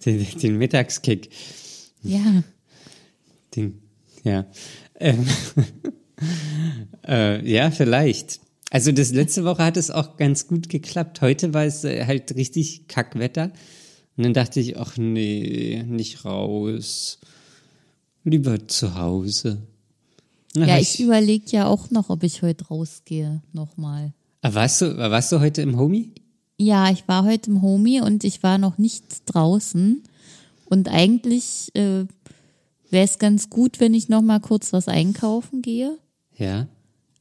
[0.05, 1.31] den, den Mittagskick.
[2.03, 2.43] Ja.
[3.57, 3.81] Den,
[4.25, 4.45] ja.
[5.01, 5.27] Ähm,
[7.07, 8.41] äh, ja, vielleicht.
[8.71, 11.21] Also das letzte Woche hat es auch ganz gut geklappt.
[11.21, 13.51] Heute war es äh, halt richtig Kackwetter.
[14.17, 17.19] Und dann dachte ich, ach nee, nicht raus.
[18.25, 19.63] Lieber zu Hause.
[20.55, 23.43] Dann Ja, hab ich überlege ja auch noch, ob ich heute rausgehe.
[23.53, 24.13] Nochmal.
[24.43, 26.13] Ah, warst, du, warst du heute im Homie?
[26.59, 30.03] Ja, ich war heute im Homie und ich war noch nicht draußen.
[30.67, 32.05] Und eigentlich äh,
[32.91, 35.97] wäre es ganz gut, wenn ich noch mal kurz was einkaufen gehe.
[36.37, 36.67] Ja.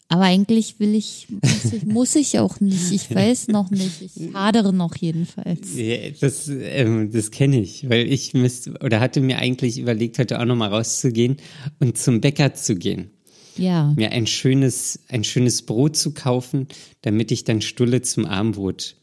[0.09, 2.91] Aber eigentlich will ich, muss ich, muss ich auch nicht.
[2.91, 4.01] Ich weiß noch nicht.
[4.01, 5.75] Ich hadere noch jedenfalls.
[5.75, 10.39] Ja, das, ähm, das kenne ich, weil ich müsste oder hatte mir eigentlich überlegt, heute
[10.39, 11.37] auch nochmal rauszugehen
[11.79, 13.11] und zum Bäcker zu gehen.
[13.57, 13.93] Ja.
[13.97, 16.67] Mir ein schönes, ein schönes Brot zu kaufen,
[17.01, 18.95] damit ich dann Stulle zum Abendbrot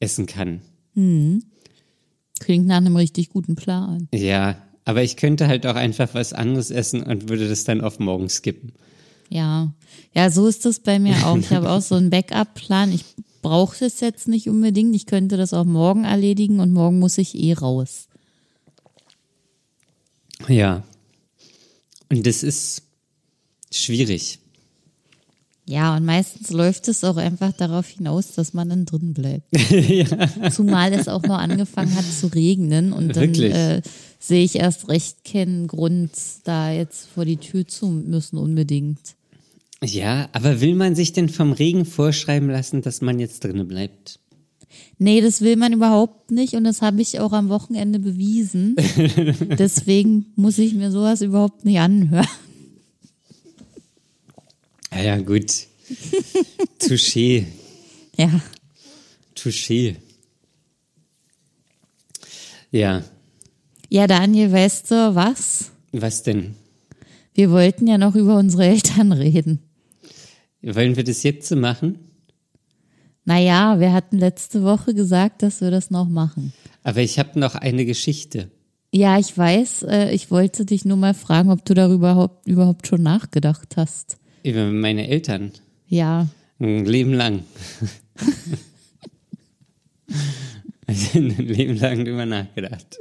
[0.00, 0.62] essen kann.
[2.38, 4.08] Klingt nach einem richtig guten Plan.
[4.14, 7.98] Ja, aber ich könnte halt auch einfach was anderes essen und würde das dann auf
[7.98, 8.72] morgen skippen.
[9.28, 9.72] Ja.
[10.14, 11.36] Ja, so ist das bei mir auch.
[11.36, 12.92] Ich habe auch so einen Backup-Plan.
[12.92, 13.04] Ich
[13.42, 14.94] brauche das jetzt nicht unbedingt.
[14.94, 18.08] Ich könnte das auch morgen erledigen und morgen muss ich eh raus.
[20.48, 20.82] Ja.
[22.10, 22.82] Und das ist
[23.70, 24.38] schwierig.
[25.68, 29.44] Ja, und meistens läuft es auch einfach darauf hinaus, dass man dann drin bleibt.
[30.54, 33.82] Zumal es auch noch angefangen hat zu regnen und dann äh,
[34.18, 36.12] sehe ich erst recht keinen Grund,
[36.44, 39.17] da jetzt vor die Tür zu müssen unbedingt.
[39.84, 44.18] Ja, aber will man sich denn vom Regen vorschreiben lassen, dass man jetzt drinnen bleibt?
[44.98, 48.74] Nee, das will man überhaupt nicht und das habe ich auch am Wochenende bewiesen.
[49.58, 52.26] Deswegen muss ich mir sowas überhaupt nicht anhören.
[54.92, 55.66] Ja, ja, gut.
[56.80, 57.46] Touché,
[58.16, 58.40] Ja,
[59.34, 59.96] touché.
[62.72, 63.04] Ja,
[63.90, 65.70] ja, Daniel, weißt du was?
[65.92, 66.56] was denn?
[67.32, 69.60] Wir wollten ja noch über unsere Eltern reden.
[70.74, 71.98] Wollen wir das jetzt so machen?
[73.24, 76.52] Naja, wir hatten letzte Woche gesagt, dass wir das noch machen.
[76.82, 78.50] Aber ich habe noch eine Geschichte.
[78.92, 79.82] Ja, ich weiß.
[79.84, 84.16] Äh, ich wollte dich nur mal fragen, ob du darüber überhaupt, überhaupt schon nachgedacht hast.
[84.42, 85.52] Über meine Eltern.
[85.88, 86.28] Ja.
[86.58, 87.44] Ein Leben lang.
[90.88, 92.98] Also ein Leben lang drüber nachgedacht.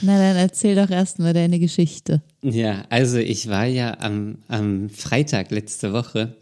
[0.00, 2.22] Na, dann erzähl doch erst mal deine Geschichte.
[2.42, 6.36] Ja, also ich war ja am, am Freitag letzte Woche,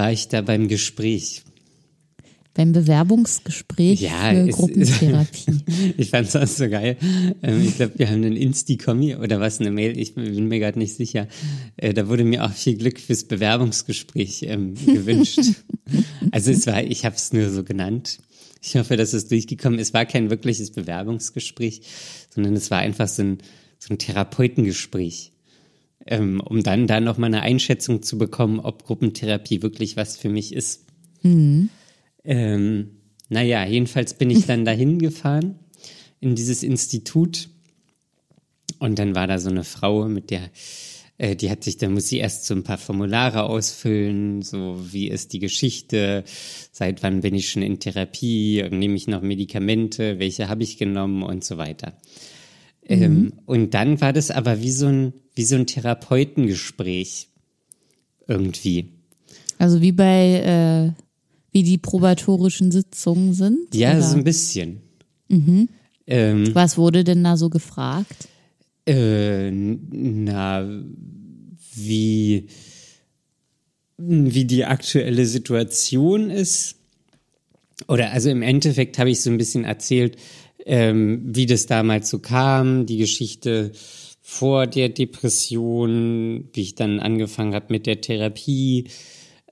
[0.00, 1.42] war ich da beim Gespräch.
[2.54, 5.58] Beim Bewerbungsgespräch Ja, für es- Gruppentherapie.
[5.98, 6.96] Ich fand es auch so geil.
[7.42, 10.78] Ähm, ich glaube, wir haben einen Insti-Kommi oder was, eine Mail, ich bin mir gerade
[10.78, 11.28] nicht sicher.
[11.76, 15.38] Äh, da wurde mir auch viel Glück fürs Bewerbungsgespräch ähm, gewünscht.
[16.30, 18.20] also es war, ich habe es nur so genannt.
[18.62, 19.88] Ich hoffe, dass es durchgekommen ist.
[19.88, 21.82] Es war kein wirkliches Bewerbungsgespräch,
[22.34, 23.38] sondern es war einfach so ein,
[23.78, 25.32] so ein Therapeutengespräch.
[26.06, 30.54] Ähm, um dann da nochmal eine Einschätzung zu bekommen, ob Gruppentherapie wirklich was für mich
[30.54, 30.86] ist.
[32.24, 32.90] Ähm,
[33.28, 35.58] naja, jedenfalls bin ich dann dahin gefahren
[36.20, 37.48] in dieses Institut
[38.78, 40.50] und dann war da so eine Frau, mit der,
[41.18, 45.08] äh, die hat sich, da muss sie erst so ein paar Formulare ausfüllen, so wie
[45.08, 46.24] ist die Geschichte,
[46.72, 51.22] seit wann bin ich schon in Therapie, nehme ich noch Medikamente, welche habe ich genommen
[51.22, 51.92] und so weiter.
[52.86, 57.28] Ähm, und dann war das aber wie so ein, wie so ein Therapeutengespräch
[58.28, 58.90] irgendwie.
[59.56, 61.02] Also wie bei, äh,
[61.50, 63.74] wie die probatorischen Sitzungen sind?
[63.74, 64.02] Ja, oder?
[64.02, 64.82] so ein bisschen.
[66.06, 68.28] Ähm, Was wurde denn da so gefragt?
[68.84, 70.68] Äh, na,
[71.74, 72.48] wie,
[73.96, 76.76] wie die aktuelle Situation ist.
[77.88, 80.18] Oder also im Endeffekt habe ich so ein bisschen erzählt,
[80.66, 83.72] ähm, wie das damals so kam, die Geschichte
[84.20, 88.88] vor der Depression, wie ich dann angefangen habe mit der Therapie,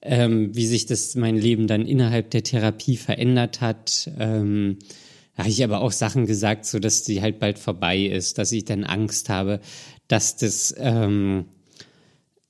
[0.02, 4.10] ähm, wie sich das mein Leben dann innerhalb der Therapie verändert hat.
[4.18, 4.78] Ähm,
[5.34, 8.52] da habe ich aber auch Sachen gesagt, so dass die halt bald vorbei ist, dass
[8.52, 9.60] ich dann Angst habe,
[10.06, 11.46] dass das ähm,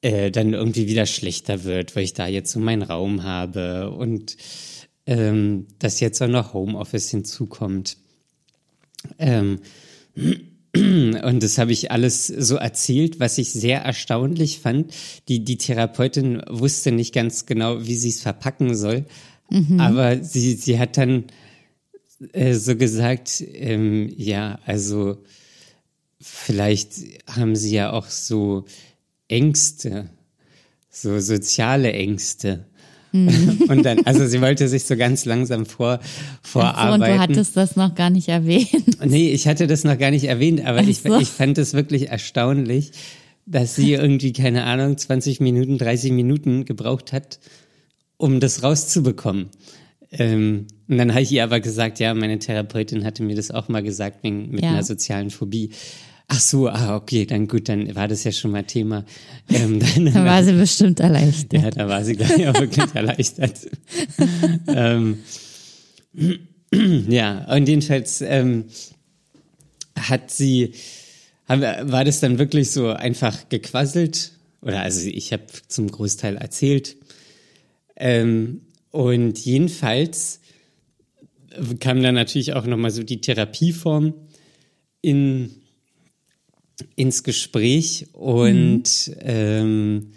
[0.00, 4.36] äh, dann irgendwie wieder schlechter wird, weil ich da jetzt so meinen Raum habe und
[5.06, 7.96] ähm, dass jetzt auch noch Homeoffice hinzukommt.
[9.18, 9.60] Ähm,
[11.24, 14.92] und das habe ich alles so erzählt, was ich sehr erstaunlich fand.
[15.28, 19.06] Die, die Therapeutin wusste nicht ganz genau, wie sie es verpacken soll.
[19.80, 21.24] Aber sie, sie hat dann
[22.32, 25.22] äh, so gesagt, ähm, ja, also
[26.20, 26.94] vielleicht
[27.26, 28.64] haben sie ja auch so
[29.28, 30.10] Ängste,
[30.90, 32.66] so soziale Ängste.
[33.12, 36.06] Und dann, also sie wollte sich so ganz langsam vor, Ach
[36.44, 37.02] so, vorarbeiten.
[37.02, 38.68] und du hattest das noch gar nicht erwähnt.
[39.04, 41.18] Nee, ich hatte das noch gar nicht erwähnt, aber ich, so.
[41.18, 42.92] ich fand es wirklich erstaunlich,
[43.46, 47.38] dass sie irgendwie, keine Ahnung, 20 Minuten, 30 Minuten gebraucht hat,
[48.18, 49.48] um das rauszubekommen.
[50.10, 53.68] Ähm, und dann habe ich ihr aber gesagt, ja, meine Therapeutin hatte mir das auch
[53.68, 54.70] mal gesagt, wegen, mit Ja.
[54.70, 55.70] einer sozialen Phobie.
[56.30, 59.04] Ach so, ah, okay, dann gut, dann war das ja schon mal Thema.
[59.48, 61.62] Ähm, dann, Da war sie bestimmt erleichtert.
[61.62, 63.58] ja, da war sie gleich auch wirklich erleichtert.
[64.68, 65.20] ähm,
[67.08, 68.66] ja, und jedenfalls ähm,
[69.96, 70.74] hat sie,
[71.46, 74.32] war das dann wirklich so einfach gequasselt?
[74.60, 76.96] Oder also ich habe zum Großteil erzählt.
[77.96, 80.40] Ähm, und jedenfalls
[81.80, 84.14] kam dann natürlich auch nochmal so die Therapieform
[85.00, 85.50] in,
[86.96, 90.12] ins Gespräch und ähm,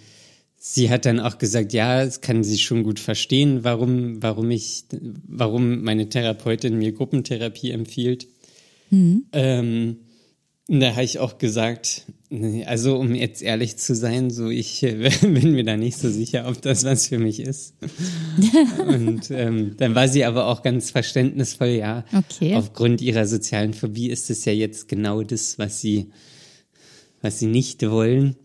[0.57, 4.85] sie hat dann auch gesagt, ja, es kann sie schon gut verstehen, warum, warum ich,
[5.27, 8.27] warum meine Therapeutin mir Gruppentherapie empfiehlt.
[9.31, 9.97] Ähm,
[10.67, 12.05] und da habe ich auch gesagt,
[12.65, 16.47] also um jetzt ehrlich zu sein, so ich äh, bin mir da nicht so sicher,
[16.47, 17.73] ob das was für mich ist.
[18.87, 22.05] Und ähm, dann war sie aber auch ganz verständnisvoll, ja.
[22.13, 22.55] Okay.
[22.55, 26.11] Aufgrund ihrer sozialen Phobie ist es ja jetzt genau das, was sie,
[27.21, 28.35] was sie nicht wollen.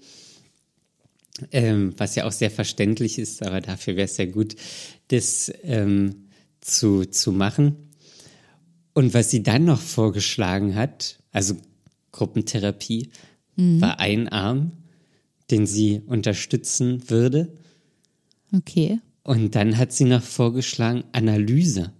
[1.53, 4.57] Ähm, was ja auch sehr verständlich ist, aber dafür wäre es ja gut,
[5.09, 6.29] das ähm,
[6.63, 7.77] zu, zu machen.
[8.95, 11.57] Und was sie dann noch vorgeschlagen hat, also
[12.13, 13.11] Gruppentherapie,
[13.57, 14.73] war ein Arm,
[15.51, 17.53] den sie unterstützen würde.
[18.53, 19.01] Okay.
[19.23, 21.93] Und dann hat sie noch vorgeschlagen Analyse,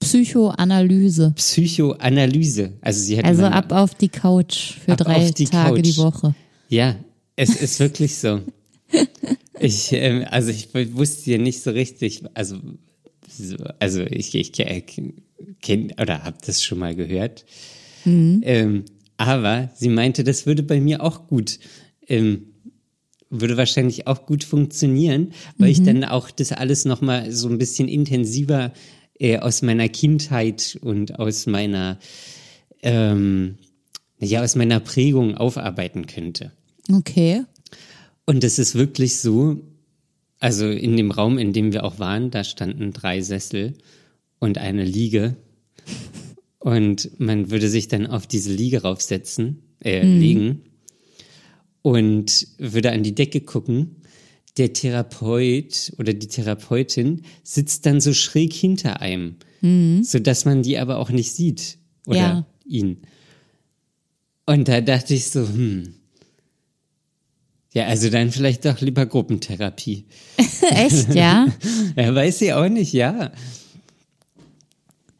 [0.00, 1.32] Psychoanalyse.
[1.36, 2.72] Psychoanalyse.
[2.80, 5.84] Also sie hat Also ab auf die Couch für drei die Tage Couch.
[5.84, 6.34] die Woche.
[6.68, 6.96] Ja,
[7.36, 8.40] es ist wirklich so.
[9.62, 12.56] Ich, ähm, also ich wusste ja nicht so richtig, also,
[13.28, 15.14] so, also ich, ich kenne
[16.00, 17.44] oder habe das schon mal gehört.
[18.06, 18.86] Ähm,
[19.18, 21.58] aber sie meinte, das würde bei mir auch gut,
[22.08, 22.46] ähm,
[23.28, 27.86] würde wahrscheinlich auch gut funktionieren, weil ich dann auch das alles nochmal so ein bisschen
[27.86, 28.72] intensiver
[29.20, 31.98] äh, aus meiner Kindheit und aus meiner,
[32.82, 33.58] ähm,
[34.18, 36.50] ja, aus meiner Prägung aufarbeiten könnte.
[36.90, 37.44] Okay.
[38.24, 39.60] Und es ist wirklich so,
[40.38, 43.74] also in dem Raum, in dem wir auch waren, da standen drei Sessel
[44.38, 45.36] und eine Liege.
[46.58, 50.62] Und man würde sich dann auf diese Liege raufsetzen, äh, legen
[51.82, 53.96] und würde an die Decke gucken.
[54.56, 59.36] Der Therapeut oder die Therapeutin sitzt dann so schräg hinter einem,
[60.02, 62.46] sodass man die aber auch nicht sieht oder Ja.
[62.66, 62.98] ihn.
[64.46, 65.94] Und da dachte ich so, hm.
[67.72, 70.06] Ja, also dann vielleicht doch lieber Gruppentherapie.
[70.70, 71.46] Echt, ja?
[71.94, 73.30] Ja, weiß ich auch nicht, ja.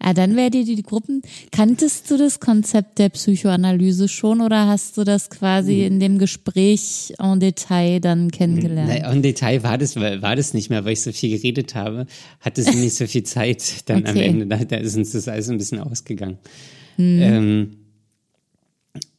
[0.03, 1.21] Ah, dann wäre dir die Gruppen.
[1.53, 7.13] Kanntest du das Konzept der Psychoanalyse schon oder hast du das quasi in dem Gespräch
[7.19, 8.91] en Detail dann kennengelernt?
[9.03, 12.07] Na, im Detail war das, war das nicht mehr, weil ich so viel geredet habe,
[12.41, 14.25] hatte sie nicht so viel Zeit dann am Okay.
[14.25, 14.47] Ende.
[14.47, 16.39] Da, da ist uns das alles ein bisschen ausgegangen.
[16.99, 17.77] Ähm,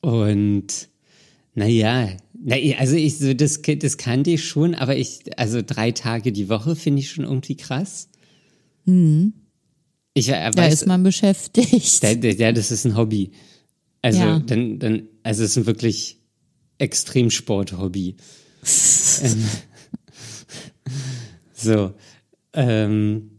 [0.01, 0.89] und
[1.53, 2.07] naja,
[2.43, 6.49] na, also ich so, das, das kannte ich schon, aber ich, also drei Tage die
[6.49, 8.09] Woche finde ich schon irgendwie krass.
[10.13, 12.03] Ich äh, da weiß, ist man beschäftigt.
[12.03, 13.31] Ja, ja, das ist ein Hobby.
[14.01, 14.39] Also Ja.
[14.39, 16.17] dann, dann, also es ist ein wirklich
[16.79, 18.15] Extremsport-Hobby.
[19.23, 19.43] ähm,
[21.53, 21.93] so.
[22.53, 23.31] Ähm,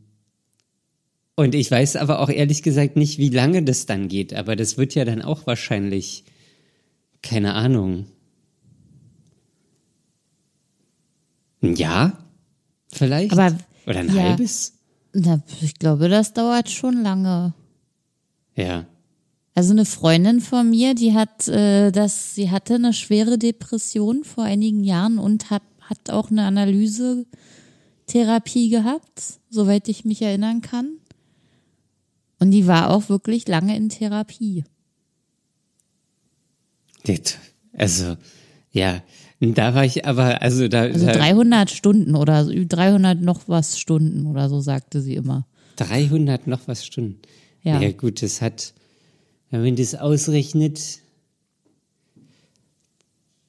[1.34, 4.34] und ich weiß aber auch ehrlich gesagt nicht, wie lange das dann geht.
[4.34, 6.24] Aber das wird ja dann auch wahrscheinlich,
[7.22, 8.06] keine Ahnung,
[11.62, 12.18] ein Jahr
[12.92, 13.32] vielleicht?
[13.32, 13.56] Aber,
[13.86, 14.22] Oder ein ja.
[14.22, 14.74] halbes?
[15.12, 17.52] Na, ich glaube, das dauert schon lange.
[18.56, 18.86] Ja.
[19.54, 24.44] Also eine Freundin von mir, die hat äh, das, sie hatte eine schwere Depression vor
[24.44, 30.92] einigen Jahren und hat, hat auch eine Analysetherapie gehabt, soweit ich mich erinnern kann.
[32.38, 34.64] Und die war auch wirklich lange in Therapie.
[37.74, 38.16] Also,
[38.70, 39.02] ja,
[39.42, 43.78] da war ich aber, also da, Also da 300 Stunden oder so, 300 noch was
[43.78, 45.46] Stunden oder so sagte sie immer.
[45.76, 47.20] 300 noch was Stunden.
[47.62, 47.80] Ja.
[47.80, 48.72] ja gut, das hat,
[49.50, 50.80] wenn man das ausrechnet,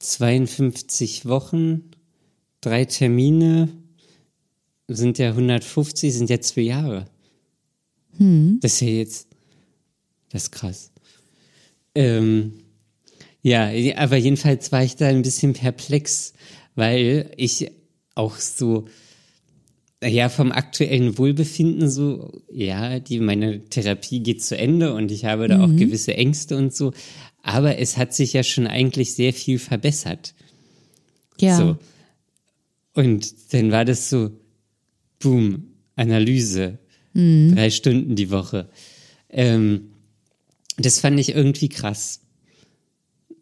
[0.00, 1.82] 52 Wochen,
[2.60, 3.68] drei Termine,
[4.88, 7.06] sind ja 150, sind ja zwei Jahre.
[8.60, 9.28] Das ist ja jetzt,
[10.30, 10.90] das ist krass.
[11.94, 12.63] Ähm,
[13.44, 16.32] ja, aber jedenfalls war ich da ein bisschen perplex,
[16.74, 17.70] weil ich
[18.14, 18.86] auch so,
[20.02, 25.46] ja, vom aktuellen Wohlbefinden so, ja, die, meine Therapie geht zu Ende und ich habe
[25.46, 26.92] da auch gewisse Ängste und so.
[27.42, 30.34] Aber es hat sich ja schon eigentlich sehr viel verbessert.
[31.38, 31.58] Ja.
[31.58, 31.76] So.
[32.94, 34.30] Und dann war das so,
[35.18, 35.64] boom.
[35.96, 36.78] Analyse.
[37.54, 38.68] Drei Stunden die Woche.
[39.28, 39.92] Ähm,
[40.76, 42.23] das fand ich irgendwie krass.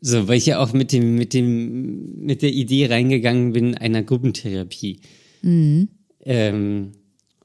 [0.05, 4.03] So, weil ich ja auch mit dem, mit dem, mit der Idee reingegangen bin einer
[4.03, 5.01] Gruppentherapie.
[6.25, 6.93] Ähm,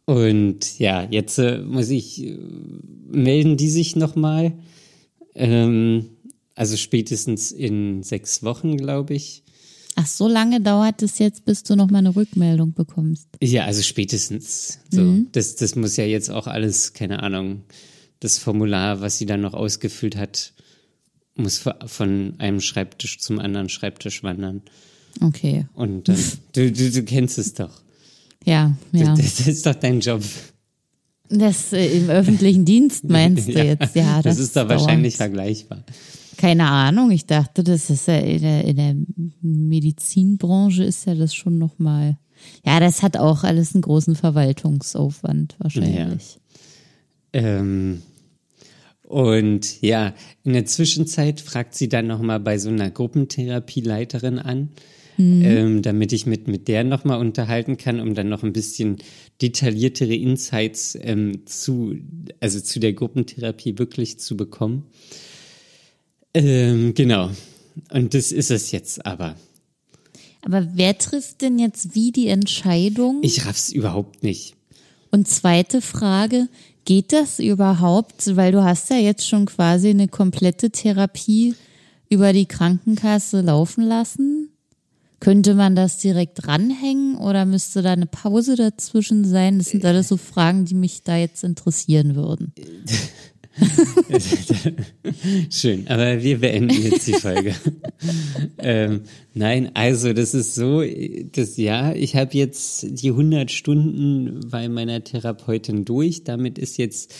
[0.05, 2.35] und ja, jetzt äh, muss ich, äh,
[3.09, 4.53] melden die sich nochmal.
[5.35, 6.07] Ähm,
[6.55, 9.43] also spätestens in sechs Wochen, glaube ich.
[9.95, 13.27] Ach, so lange dauert es jetzt, bis du noch mal eine Rückmeldung bekommst.
[13.41, 14.79] Ja, also spätestens.
[14.91, 17.63] So, das, das muss ja jetzt auch alles, keine Ahnung,
[18.19, 20.53] das Formular, was sie dann noch ausgefüllt hat,
[21.37, 24.61] muss von einem Schreibtisch zum anderen Schreibtisch wandern.
[25.21, 25.67] Okay.
[25.73, 26.17] Und dann,
[26.53, 27.81] du, du, du kennst es doch.
[28.45, 29.15] Ja, ja.
[29.15, 30.23] Das, das ist doch dein Job.
[31.29, 33.95] Das äh, im öffentlichen Dienst meinst du jetzt?
[33.95, 35.83] Ja, das, ist doch wahrscheinlich vergleichbar.
[36.37, 38.95] Keine Ahnung, ich dachte, das ist ja in der, in der
[39.41, 42.17] Medizinbranche ist ja das schon noch mal.
[42.63, 46.39] Ja, das hat auch alles einen großen Verwaltungsaufwand wahrscheinlich.
[47.33, 48.03] Ähm,
[49.07, 54.69] und ja, in der Zwischenzeit fragt sie dann nochmal bei so einer Gruppentherapieleiterin an,
[55.17, 58.97] ähm, damit ich mit, mit der nochmal unterhalten kann, um dann noch ein bisschen
[59.41, 61.95] detailliertere Insights ähm, zu,
[62.41, 64.83] also zu der Gruppentherapie wirklich zu bekommen.
[66.33, 67.31] Ähm, genau.
[67.91, 69.37] Und das ist es jetzt aber.
[70.41, 73.19] Aber wer trifft denn jetzt wie die Entscheidung?
[73.21, 74.55] Ich raff's überhaupt nicht.
[75.11, 76.49] Und zweite Frage,
[76.87, 78.35] geht das überhaupt?
[78.35, 81.53] Weil du hast ja jetzt schon quasi eine komplette Therapie
[82.09, 84.49] über die Krankenkasse laufen lassen.
[85.19, 89.57] Könnte man das direkt ranhängen oder müsste da eine Pause dazwischen sein?
[89.57, 92.53] Das sind alles so Fragen, die mich da jetzt interessieren würden.
[95.49, 97.55] Schön, aber wir beenden jetzt die Folge.
[98.59, 99.01] ähm,
[99.33, 100.83] nein, also das ist so,
[101.31, 106.23] das ja, ich habe jetzt die 100 Stunden bei meiner Therapeutin durch.
[106.23, 107.13] Damit ist jetzt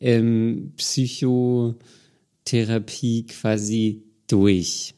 [0.00, 4.94] ähm, Psychotherapie quasi durch.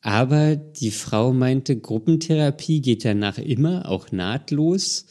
[0.00, 5.06] Aber die Frau meinte, Gruppentherapie geht danach immer, auch nahtlos.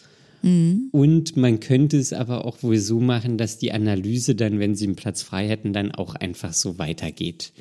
[0.91, 4.85] Und man könnte es aber auch wohl so machen, dass die Analyse dann, wenn sie
[4.85, 7.51] einen Platz frei hätten, dann auch einfach so weitergeht.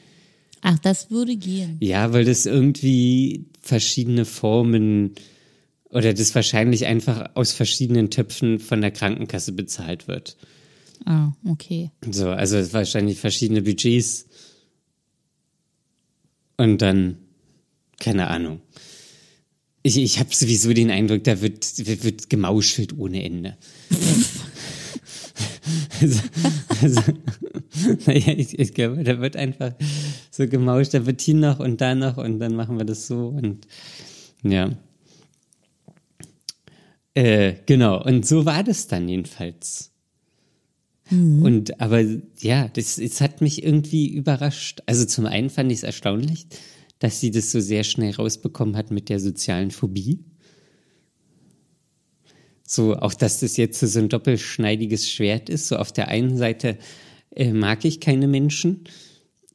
[0.60, 1.78] Ach, das würde gehen.
[1.80, 5.12] Ja, weil das irgendwie verschiedene Formen
[5.88, 10.36] oder das wahrscheinlich einfach aus verschiedenen Töpfen von der Krankenkasse bezahlt wird.
[11.06, 11.90] Ah, okay.
[12.10, 14.26] So, also wahrscheinlich verschiedene Budgets.
[16.56, 17.16] Und dann,
[17.98, 18.60] keine Ahnung.
[19.86, 23.58] Ich, ich habe sowieso den Eindruck, da wird, wird, wird gemauschelt ohne Ende.
[26.00, 26.20] also,
[26.80, 27.00] also,
[28.06, 29.74] naja, ich, ich glaube, da wird einfach
[30.30, 33.28] so gemauscht, da wird hier noch und da noch und dann machen wir das so
[33.28, 33.66] und
[34.42, 34.70] ja.
[37.12, 39.92] Äh, genau, und so war das dann jedenfalls.
[41.10, 42.02] Und aber
[42.40, 44.80] ja, das, es hat mich irgendwie überrascht.
[44.86, 46.46] Also zum einen fand ich es erstaunlich,
[47.04, 50.20] dass sie das so sehr schnell rausbekommen hat mit der sozialen Phobie.
[52.66, 55.68] So, auch dass das jetzt so ein doppelschneidiges Schwert ist.
[55.68, 56.78] So auf der einen Seite
[57.36, 58.84] äh, mag ich keine Menschen,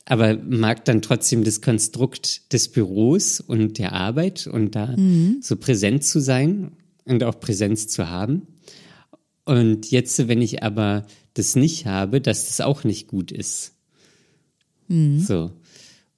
[0.06, 4.94] aber mag dann trotzdem das Konstrukt des Büros und der Arbeit und da
[5.42, 6.74] so präsent zu sein
[7.06, 8.44] und auch Präsenz zu haben.
[9.46, 13.74] Und jetzt, wenn ich aber das nicht habe, dass das auch nicht gut ist.
[15.26, 15.52] So.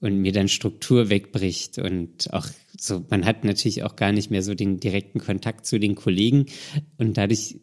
[0.01, 2.47] Und mir dann Struktur wegbricht und auch
[2.77, 6.47] so, man hat natürlich auch gar nicht mehr so den direkten Kontakt zu den Kollegen
[6.97, 7.57] und dadurch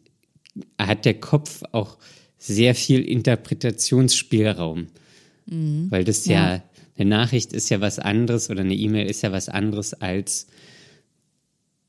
[0.77, 1.97] hat der Kopf auch
[2.37, 4.87] sehr viel Interpretationsspielraum.
[5.47, 6.53] Weil das ja.
[6.55, 6.63] Ja.
[6.97, 10.47] eine Nachricht ist ja was anderes oder eine E-Mail ist ja was anderes als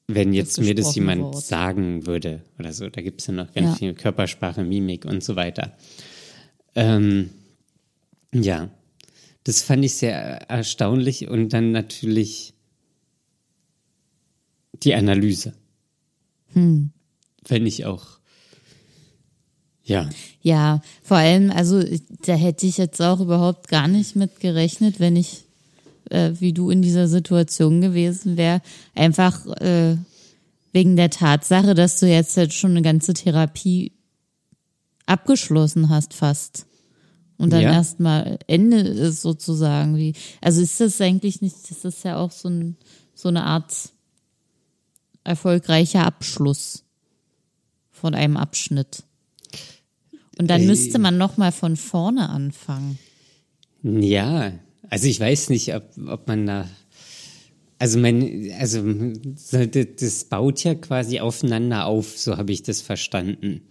[0.08, 1.44] wenn jetzt mir das jemand Wort.
[1.44, 2.88] sagen würde oder so.
[2.88, 3.74] Da gibt es ja noch ganz Ja.
[3.76, 5.76] viel Körpersprache, Mimik und so weiter.
[6.74, 7.30] Ähm,
[8.34, 8.70] ja,
[9.50, 12.54] das fand ich sehr erstaunlich und dann natürlich
[14.84, 15.54] die Analyse.
[16.52, 16.92] Hm.
[17.44, 18.20] Fände ich auch.
[19.82, 20.08] Ja,
[20.40, 21.82] Ja, vor allem, also
[22.24, 25.42] da hätte ich jetzt auch überhaupt gar nicht mit gerechnet, wenn ich,
[26.10, 28.62] äh, wie du in dieser Situation gewesen wäre.
[28.94, 29.96] Einfach äh,
[30.72, 33.90] wegen der Tatsache, dass du jetzt halt schon eine ganze Therapie
[35.06, 36.66] abgeschlossen hast, fast.
[37.40, 37.72] Und dann Ja.
[37.72, 40.12] erstmal Ende ist sozusagen wie.
[40.40, 42.76] Also ist das eigentlich nicht, das ist ja auch so, ein,
[43.14, 43.72] so eine Art
[45.24, 46.84] erfolgreicher Abschluss
[47.90, 49.04] von einem Abschnitt.
[50.38, 52.98] Und dann Äh, müsste man nochmal von vorne anfangen.
[53.82, 54.52] ja.
[54.92, 56.68] Also ich weiß nicht, ob, ob man da
[57.78, 63.62] Also mein, also das baut ja quasi aufeinander auf, so habe ich das verstanden.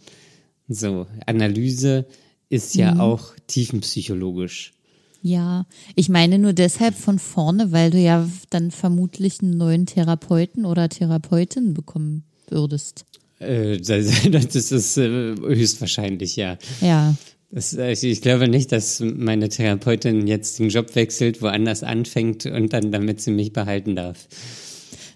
[0.70, 2.06] So, Analyse
[2.50, 3.00] ist ja Mhm.
[3.02, 4.74] auch tiefenpsychologisch.
[5.22, 10.66] Ja, ich meine nur deshalb von vorne, weil du ja dann vermutlich einen neuen Therapeuten
[10.66, 13.06] oder Therapeutin bekommen würdest.
[13.40, 16.58] Äh, das, das ist äh, höchstwahrscheinlich, ja.
[16.82, 17.16] Ja,
[17.52, 22.46] Das, äh, ich, ich glaube nicht, dass meine Therapeutin jetzt den Job wechselt, woanders anfängt
[22.46, 24.28] und dann damit sie mich behalten darf.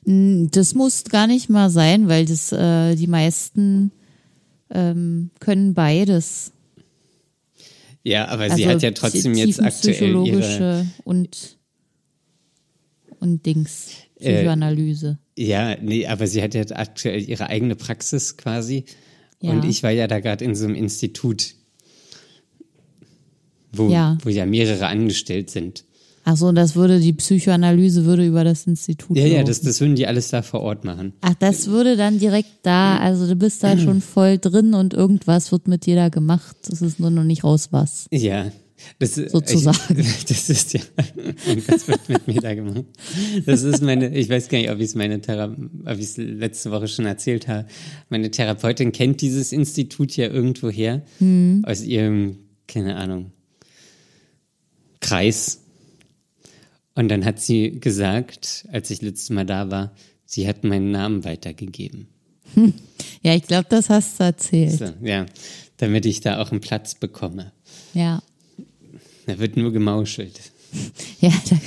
[0.05, 3.91] das muss gar nicht mal sein, weil das äh, die meisten
[4.69, 6.51] ähm, können beides.
[8.03, 10.85] Ja, aber Also sie hat ja trotzdem jetzt aktuell ihre.
[11.03, 11.57] und
[13.19, 15.17] und Dings Äh, Psychoanalyse.
[15.37, 18.85] Ja, nee, aber sie hat ja aktuell ihre eigene Praxis quasi.
[19.41, 19.51] Ja.
[19.51, 21.55] Und ich war ja da gerade in so einem Institut,
[23.71, 24.17] wo Ja.
[24.23, 25.85] wo ja mehrere angestellt sind.
[26.25, 29.17] Ach so, das würde die Psychoanalyse würde über das Institut.
[29.17, 29.47] Ja, ja, laufen.
[29.47, 31.13] das, das würden die alles da vor Ort machen.
[31.21, 35.51] Ach, das würde dann direkt da, also du bist da schon voll drin und irgendwas
[35.51, 36.55] wird mit dir da gemacht.
[36.69, 38.07] Das ist nur noch nicht raus was.
[38.11, 38.51] Ja.
[38.99, 39.99] Das, Sozusagen.
[39.99, 40.81] Ich, das ist ja,
[41.67, 42.83] was wird mit mir da gemacht?
[43.45, 45.55] Das ist meine, ich weiß gar nicht, ob ich es meine Thera
[45.85, 47.67] ob ich es letzte Woche schon erzählt habe.
[48.09, 51.03] Meine Therapeutin kennt dieses Institut ja irgendwo her.
[51.19, 51.63] Hm.
[51.65, 53.31] Aus ihrem, keine Ahnung,
[54.99, 55.62] Kreis.
[56.95, 61.23] Und dann hat sie gesagt, als ich letztes Mal da war, sie hat meinen Namen
[61.23, 62.07] weitergegeben.
[63.25, 64.79] Ja, ich glaube, das hast du erzählt.
[64.79, 65.25] So, ja,
[65.77, 67.53] damit ich da auch einen Platz bekomme.
[67.93, 68.21] Ja.
[69.25, 70.39] Da wird nur gemauschelt.
[71.21, 71.57] Ja, da,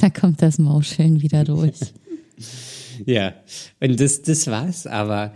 [0.00, 1.78] da kommt das Mauscheln wieder durch.
[3.06, 3.34] Ja,
[3.80, 5.32] und das, das war's aber.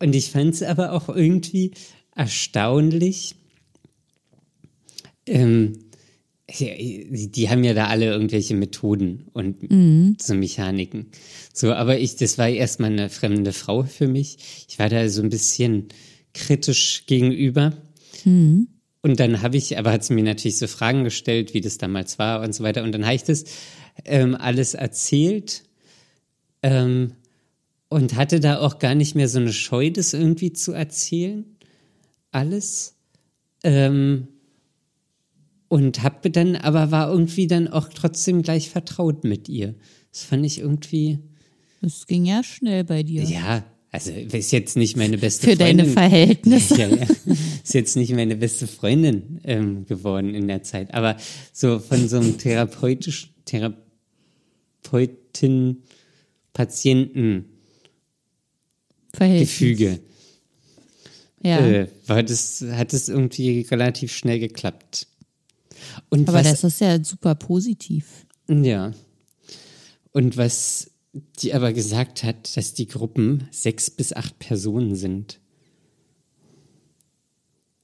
[0.00, 1.70] Und ich fand es aber auch irgendwie
[2.16, 3.36] erstaunlich.
[5.26, 5.78] Ähm,
[6.50, 9.62] die, haben ja da alle irgendwelche Methoden und
[10.20, 11.06] so Mechaniken.
[11.52, 14.66] So, aber ich, das war erstmal eine fremde Frau für mich.
[14.68, 15.88] Ich war da so ein bisschen
[16.34, 17.72] kritisch gegenüber.
[19.02, 22.18] Und dann habe ich, aber hat sie mir natürlich so Fragen gestellt, wie das damals
[22.18, 22.82] war und so weiter.
[22.82, 23.44] Und dann habe ich das
[24.04, 25.64] ähm, alles erzählt
[26.62, 27.14] ähm,
[27.88, 31.44] und hatte da auch gar nicht mehr so eine Scheu, das irgendwie zu erzählen.
[32.30, 32.94] Alles.
[33.64, 34.28] Ähm,
[35.72, 39.74] und habe dann, aber war irgendwie dann auch trotzdem gleich vertraut mit ihr.
[40.12, 41.18] Das fand ich irgendwie,
[41.80, 43.22] Das ging ja schnell bei dir.
[43.22, 45.94] ja, also ist jetzt nicht meine beste Für deine Freundin.
[45.94, 46.74] Verhältnisse.
[46.78, 47.06] Ja, ja.
[47.64, 50.92] Ist jetzt nicht meine beste Freundin ähm, geworden in der Zeit.
[50.92, 51.16] Aber
[51.54, 53.78] so von so einem therapeutisch, Therapeutin,
[56.52, 57.46] Patienten
[59.14, 59.48] Verhältnis.
[59.48, 60.00] Gefüge
[61.42, 61.66] Ja.
[61.66, 65.06] äh, war das, hat es irgendwie relativ schnell geklappt.
[66.08, 68.26] Und Aber was, das ist ja super positiv.
[68.48, 68.92] ja.
[70.12, 70.90] Und was
[71.40, 75.40] die aber gesagt hat, dass die Gruppen sechs bis acht Personen sind.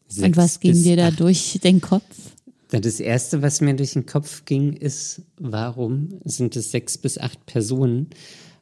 [0.08, 1.20] Und Sechs was ging dir da acht.
[1.20, 2.04] durch den Kopf?
[2.70, 7.44] Das erste, was mir durch den Kopf ging, ist, warum sind es sechs bis acht
[7.46, 8.08] Personen?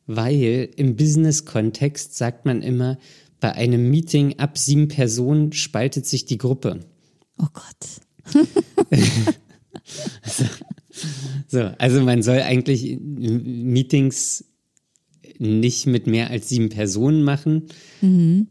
[0.06, 2.98] Weil im Business-Kontext sagt man immer,
[3.40, 6.80] bei einem Meeting ab sieben Personen spaltet sich die Gruppe.
[7.38, 8.00] Oh Gott.
[11.48, 14.44] So, also man soll eigentlich Meetings
[15.38, 17.64] nicht mit mehr als sieben Personen machen,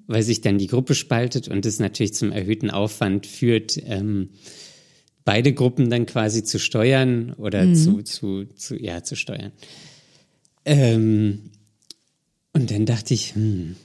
[0.08, 4.30] weil sich dann die Gruppe spaltet und das natürlich zum erhöhten Aufwand führt, ähm,
[5.24, 9.52] beide Gruppen dann quasi zu steuern oder zu, zu, zu, ja, zu steuern.
[10.64, 11.50] Ähm,
[12.54, 13.76] und dann dachte ich, hm,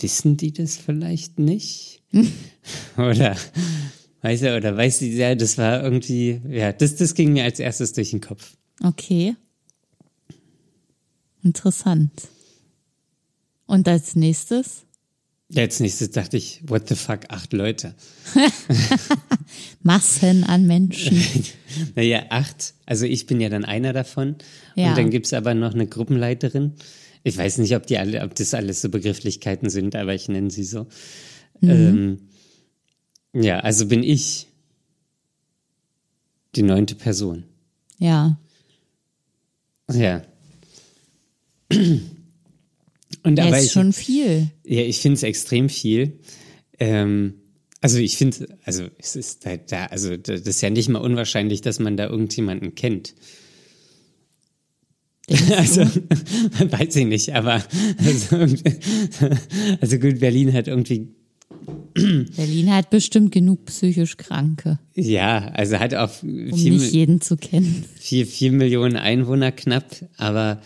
[0.00, 2.02] wissen die das vielleicht nicht?
[2.96, 3.36] oder,
[4.22, 7.58] weiß er, oder weiß sie, ja, das war irgendwie, ja, das, das ging mir als
[7.58, 8.56] erstes durch den Kopf.
[8.82, 9.36] Okay.
[11.42, 12.10] Interessant.
[13.66, 14.84] Und als nächstes?
[15.54, 17.94] Als nächstes dachte ich, what the fuck, acht Leute.
[19.82, 21.22] Massen an Menschen.
[21.94, 22.74] Naja, acht.
[22.84, 24.34] Also ich bin ja dann einer davon.
[24.74, 24.88] Ja.
[24.88, 26.72] Und dann gibt's aber noch eine Gruppenleiterin.
[27.22, 30.50] Ich weiß nicht, ob die alle, ob das alles so Begrifflichkeiten sind, aber ich nenne
[30.50, 30.88] sie so.
[31.62, 32.18] Ähm,
[33.32, 34.46] ja, also bin ich
[36.56, 37.44] die neunte Person.
[37.98, 38.38] Ja.
[39.92, 40.22] Ja.
[43.22, 44.50] Und Ja, aber ist ich, schon viel.
[44.64, 46.18] Ja, ich finde es extrem viel.
[46.78, 47.34] Ähm,
[47.80, 51.00] also ich finde, also es ist da, da, also da- das ist ja nicht mal
[51.00, 53.14] unwahrscheinlich, dass man da irgendjemanden kennt.
[55.56, 55.82] Also,
[56.72, 57.62] weiß ich nicht, aber
[58.04, 58.36] also,
[59.80, 61.14] also gut, Berlin hat irgendwie
[61.94, 67.36] Berlin hat bestimmt genug psychisch Kranke, Ja, also hat auch um vier, nicht jeden zu
[67.36, 67.84] kennen.
[67.98, 70.60] vier, vier Millionen Einwohner knapp, aber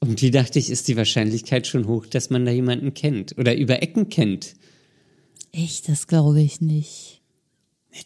[0.00, 3.82] irgendwie dachte ich, ist die Wahrscheinlichkeit schon hoch, dass man da jemanden kennt oder über
[3.82, 4.54] Ecken kennt.
[5.52, 7.20] Echt, das glaube ich nicht.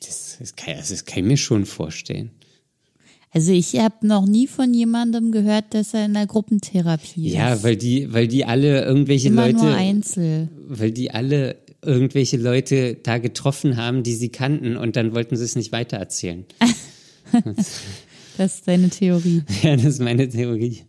[0.00, 2.30] Das, das, kann, das kann ich mir schon vorstellen.
[3.30, 7.64] Also ich habe noch nie von jemandem gehört, dass er in der Gruppentherapie Ja, ist.
[7.64, 10.48] weil die, weil die alle irgendwelche Immer Leute, nur Einzel.
[10.68, 11.56] weil die alle
[11.86, 16.44] irgendwelche Leute da getroffen haben, die sie kannten und dann wollten sie es nicht weitererzählen.
[18.36, 19.44] Das ist deine Theorie.
[19.62, 20.82] ja, das ist meine Theorie.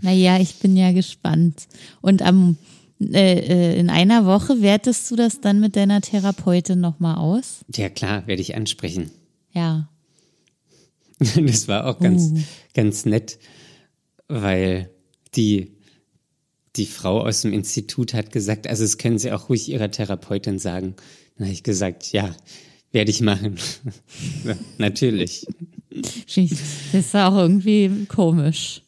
[0.00, 1.68] Naja, ich bin ja gespannt.
[2.00, 2.56] Und am
[3.00, 7.60] äh, äh, in einer Woche wertest du das dann mit deiner Therapeutin nochmal aus?
[7.74, 9.10] Ja klar, werde ich ansprechen.
[9.52, 9.88] Ja.
[11.36, 12.38] Das war auch ganz, Uh.
[12.74, 13.40] ganz nett,
[14.28, 14.88] weil
[15.34, 15.72] die,
[16.78, 20.58] die Frau aus dem Institut hat gesagt, also das können Sie auch ruhig Ihrer Therapeutin
[20.58, 20.94] sagen.
[21.36, 22.34] Dann habe ich gesagt, ja,
[22.92, 23.56] werde ich machen.
[24.78, 25.46] Natürlich.
[25.90, 26.36] Das
[26.92, 28.82] ist auch irgendwie komisch,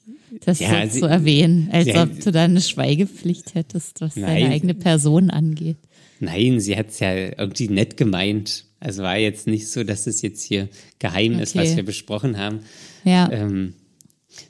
[0.44, 4.16] das Ja, so sie- zu erwähnen, als Ja, ob du da eine Schweigepflicht hättest, was
[4.16, 4.26] Nein.
[4.42, 5.76] deine eigene Person angeht.
[6.20, 8.66] Nein, sie hat es ja irgendwie nett gemeint.
[8.78, 10.68] Also war jetzt nicht so, dass es jetzt hier
[10.98, 11.66] geheim ist, Okay.
[11.68, 12.60] was wir besprochen haben,
[13.04, 13.74] Ja, ähm,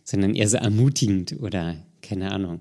[0.04, 2.58] sondern eher so ermutigend oder keine Ahnung.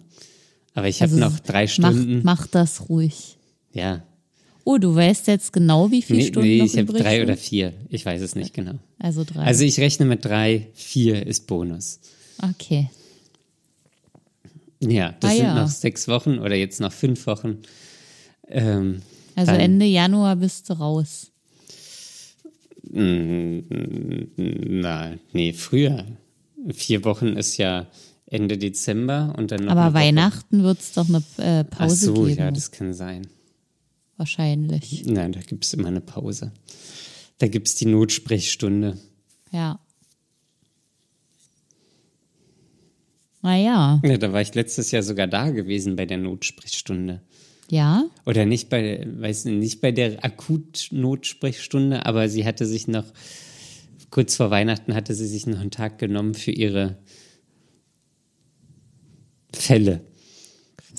[0.80, 2.22] Aber ich habe also noch drei mach, Stunden.
[2.24, 3.38] mach das ruhig.
[3.74, 4.04] Ja,
[4.66, 7.24] Oh, du weißt jetzt genau, wie viele nee, Stunden nee ich habe drei sind?
[7.24, 7.74] oder vier.
[7.90, 8.74] Ich weiß es nicht genau.
[9.00, 9.42] Also drei.
[9.44, 12.00] Also ich rechne mit drei, vier ist Bonus.
[12.44, 12.90] okay.
[14.82, 15.56] Ja, das Ah, sind ja.
[15.62, 17.58] noch sechs Wochen oder jetzt noch fünf Wochen.
[18.48, 19.02] Ähm,
[19.36, 21.32] Also Ende Januar bist du raus.
[24.38, 26.06] na, nee, früher.
[26.74, 27.88] Vier Wochen ist ja
[28.32, 29.94] Ende Dezember und dann noch Aber.
[29.94, 32.38] Weihnachten wird es doch eine äh, Ach Pause so, geben.
[32.40, 33.28] ja, das kann sein.
[34.18, 35.06] wahrscheinlich.
[35.06, 36.52] Nein, da gibt es immer eine Pause.
[37.40, 38.98] Da gibt es die Notsprechstunde.
[39.52, 39.80] Ja.
[43.42, 47.22] Naja, Ja, da war ich letztes Jahr sogar da gewesen bei der Notsprechstunde.
[47.70, 48.04] ja.
[48.26, 53.06] Oder nicht bei, weiß nicht, nicht bei der Akut-Notsprechstunde, aber sie hatte sich noch,
[54.10, 56.98] kurz vor Weihnachten hatte sie sich noch einen Tag genommen für ihre
[59.54, 60.02] Fälle.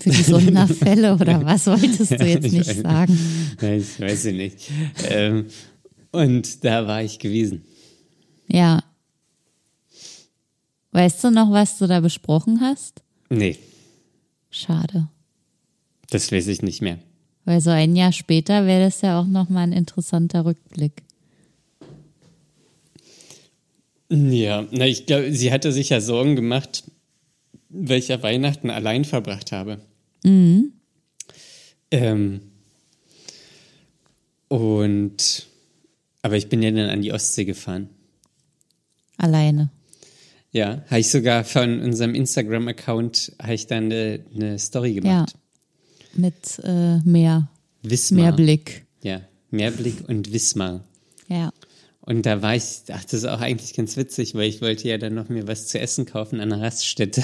[0.01, 3.19] Für die Sonderfälle oder was wolltest du jetzt ich nicht sagen?
[3.61, 4.71] Nein, ich weiß ich nicht.
[5.09, 5.47] ähm,
[6.13, 7.65] und da war ich gewesen.
[8.49, 8.83] Ja.
[10.93, 13.03] Weißt du noch, was du da besprochen hast?
[13.29, 13.57] Nee,
[14.51, 15.07] Schade.
[16.11, 16.99] das weiß ich nicht mehr.
[17.45, 21.03] Weil so ein Jahr später wäre das ja auch nochmal ein interessanter Rückblick.
[24.09, 26.83] Ja, na, ich glaube, sie hatte sich ja Sorgen gemacht,
[27.71, 29.81] welcher Weihnachten allein verbracht habe.
[31.93, 32.41] Ähm,
[34.49, 35.47] und,
[36.23, 37.89] aber ich bin ja dann an die Ostsee gefahren.
[39.17, 39.71] Alleine.
[40.53, 45.01] Ja, habe ich sogar von unserem Instagram-Account, habe ich dann eine, eine Story Ja.
[45.01, 45.37] gemacht.
[46.15, 47.49] Mit äh, mehr,
[47.83, 48.23] Wismar.
[48.25, 48.85] mehr Blick.
[49.03, 50.85] Ja, Mehrblick und Wismar.
[51.29, 51.53] Ja.
[52.01, 54.99] Und da war ich, ach, das ist auch eigentlich ganz witzig, weil ich wollte ja
[54.99, 57.23] dann noch mir was zu essen kaufen an einer Raststätte.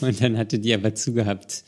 [0.00, 1.64] Und dann hatte die aber zugehabt.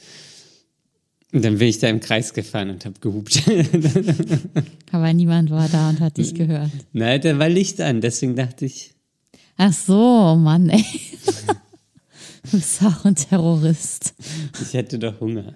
[1.32, 3.42] Und dann bin ich da im Kreis gefahren und habe gehupt.
[4.92, 6.70] Aber niemand war da und hat dich gehört.
[6.94, 8.94] Na, da war Licht an, deswegen dachte ich,
[9.58, 10.84] Ach so, Mann, ey.
[12.44, 14.14] Du bist auch ein Terrorist.
[14.62, 15.54] ich hätte doch Hunger.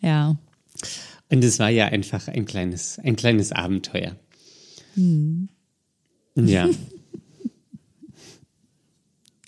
[0.00, 0.36] Ja.
[1.30, 4.16] Und es war ja einfach ein kleines, ein kleines Abenteuer.
[6.34, 6.68] Ja,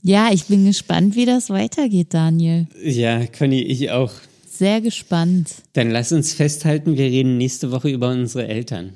[0.02, 2.66] Ja, ich bin gespannt, wie das weitergeht, Daniel.
[2.82, 4.12] ja, Conny, ich auch.
[4.50, 5.50] Sehr gespannt.
[5.74, 8.92] Dann lass uns festhalten, wir reden nächste Woche über unsere Eltern.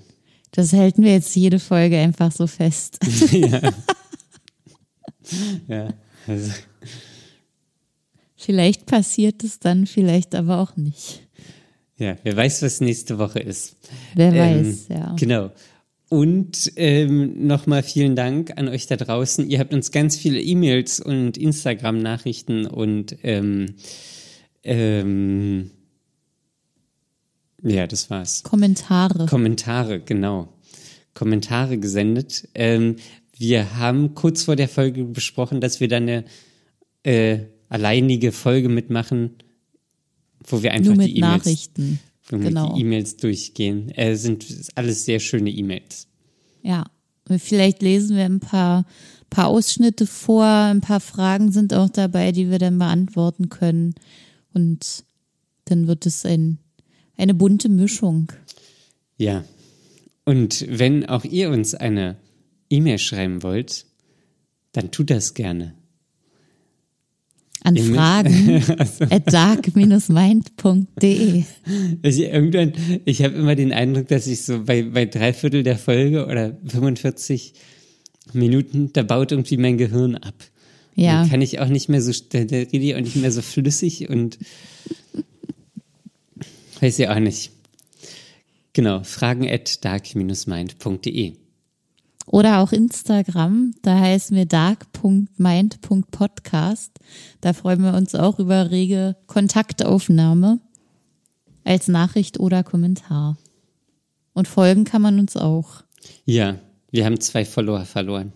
[0.52, 2.98] Das halten wir jetzt jede Folge einfach so fest.
[5.68, 5.88] Ja,
[6.26, 6.50] also,
[8.36, 11.22] Vielleicht passiert es dann, vielleicht aber auch nicht.
[11.96, 13.76] ja, wer weiß, was nächste Woche ist.
[14.14, 15.16] Wer Ähm, weiß, ja.
[15.18, 15.50] Genau.
[16.15, 19.51] Und ähm, nochmal vielen Dank an euch da draußen.
[19.51, 23.75] Ihr habt uns ganz viele E-Mails und Instagram-Nachrichten und ähm,
[24.62, 25.73] ähm,
[27.65, 28.45] ja, das war's.
[28.45, 29.27] Kommentare.
[29.27, 30.53] Kommentare, genau.
[31.15, 32.49] Kommentare gesendet.
[32.55, 32.95] Ähm,
[33.37, 36.25] wir haben kurz vor der Folge besprochen, dass wir dann eine
[37.03, 39.31] äh, alleinige Folge mitmachen,
[40.47, 41.99] wo wir einfach Nur mit die E-Mails Nachrichten.
[42.29, 42.75] Wir Genau.
[42.75, 43.91] die E-Mails durchgehen.
[43.91, 46.09] Äh, sind alles sehr schöne E-Mails.
[46.62, 46.85] Ja.
[47.39, 48.85] Vielleicht lesen wir ein paar,
[49.31, 53.95] paar Ausschnitte vor, ein paar Fragen sind auch dabei, die wir dann beantworten können.
[54.53, 55.05] Und
[55.64, 56.59] dann wird es ein,
[57.16, 58.31] eine bunte Mischung.
[59.16, 59.45] Ja.
[60.25, 62.16] Und wenn auch ihr uns eine
[62.70, 63.87] E-Mail schreiben wollt,
[64.72, 65.75] dann tut das gerne.
[67.65, 68.62] An müsst- Fragen
[69.11, 71.45] at dark-mind.de.
[72.03, 72.73] Ich, irgendwann,
[73.07, 76.57] ich habe immer den Eindruck, dass ich so bei, bei drei Viertel der Folge oder
[76.67, 77.55] 45
[78.35, 80.35] Minuten, da baut irgendwie mein Gehirn ab.
[80.95, 81.23] Ja.
[81.23, 83.41] Dann kann ich auch nicht mehr so, da, da rede ich auch nicht mehr so
[83.43, 84.39] flüssig und
[86.81, 87.51] weiß ja auch nicht.
[88.75, 91.33] Genau, fragen at dark-mind.de.
[92.27, 96.99] Oder auch Instagram, da heißen wir dark.mind.podcast.
[97.41, 100.61] Da freuen wir uns auch über rege Kontaktaufnahme
[101.64, 103.37] als Nachricht oder Kommentar.
[104.33, 105.83] Und folgen kann man uns auch.
[106.25, 106.57] Ja,
[106.91, 108.33] wir haben zwei Follower verloren.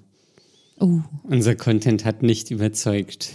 [0.80, 3.30] Oh, Unser Content hat nicht überzeugt.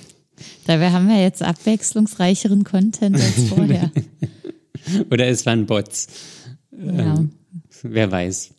[0.65, 3.91] da wir haben ja jetzt abwechslungsreicheren Content als vorher.
[5.11, 6.07] Oder es waren Bots.
[6.71, 7.25] ja,
[7.81, 8.51] Wer weiß.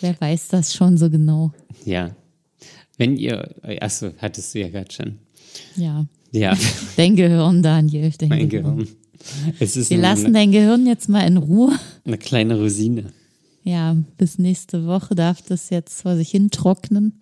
[0.00, 1.52] Wer weiß das schon so genau.
[1.84, 2.14] Ja.
[2.96, 5.18] Wenn ihr, achso, hattest du ja gerade schon.
[5.76, 6.56] Ja, Ja,
[6.96, 8.12] dein Gehirn, Daniel.
[8.18, 8.78] Dein mein Gehirn.
[8.78, 8.96] Gehirn.
[9.58, 11.72] Es ist Wir lassen dein Gehirn jetzt mal in Ruhe.
[12.04, 13.12] eine kleine Rosine.
[13.64, 17.20] Ja, bis nächste Woche darf das jetzt vor sich hin trocknen.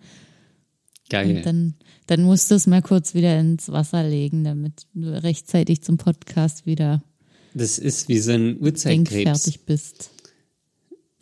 [1.09, 1.37] Geil.
[1.37, 1.73] Und dann,
[2.07, 6.65] dann musst du es mal kurz wieder ins Wasser legen, damit du rechtzeitig zum Podcast
[6.65, 7.01] wieder
[7.53, 9.09] Das ist wie so ein Uhrzeitkrebs.
[9.09, 10.11] denkfertig bist.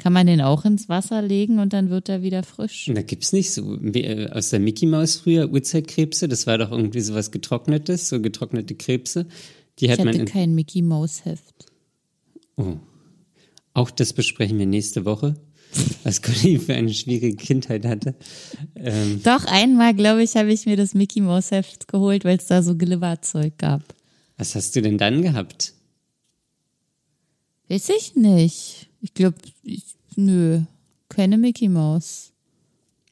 [0.05, 2.91] Kann man den auch ins Wasser legen und dann wird er wieder frisch?
[2.93, 6.27] Da gibt's nicht so äh, aus der Mickey Maus früher Uhrzeitkrebse.
[6.27, 9.25] Das war doch irgendwie sowas getrocknetes, so getrocknete Krebse.
[9.79, 11.65] Die hat Ich man hatte in, kein Mickey Maus Heft.
[12.57, 12.75] oh.
[13.73, 15.33] Auch das besprechen wir nächste Woche.
[16.03, 18.13] Was Conny für eine schwierige Kindheit hatte.
[18.75, 22.45] Ähm, Doch einmal, glaube ich, habe ich mir das Mickey Maus Heft geholt, weil es
[22.45, 23.81] da so Glibberzeug gab.
[24.37, 25.73] was hast du denn dann gehabt?
[27.69, 28.91] Weiß ich nicht.
[29.01, 30.61] Ich glaube, ich, nö,
[31.09, 32.31] keine Mickey Maus.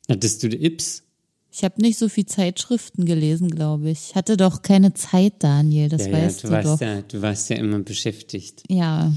[0.09, 1.03] Hattest du die Ips?
[1.51, 4.15] Ich habe nicht so viel Zeitschriften gelesen, glaube ich.
[4.15, 6.81] Hatte doch keine Zeit, Daniel, das Ja, ja, weißt du du warst doch.
[6.81, 8.63] ja, du warst ja immer beschäftigt.
[8.69, 9.13] Ja,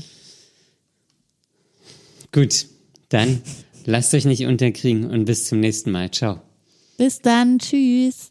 [2.33, 2.67] Gut,
[3.09, 3.41] dann
[3.87, 6.11] lasst euch nicht unterkriegen und bis zum nächsten Mal.
[6.11, 6.43] Ciao.
[6.99, 8.31] bis dann, tschüss.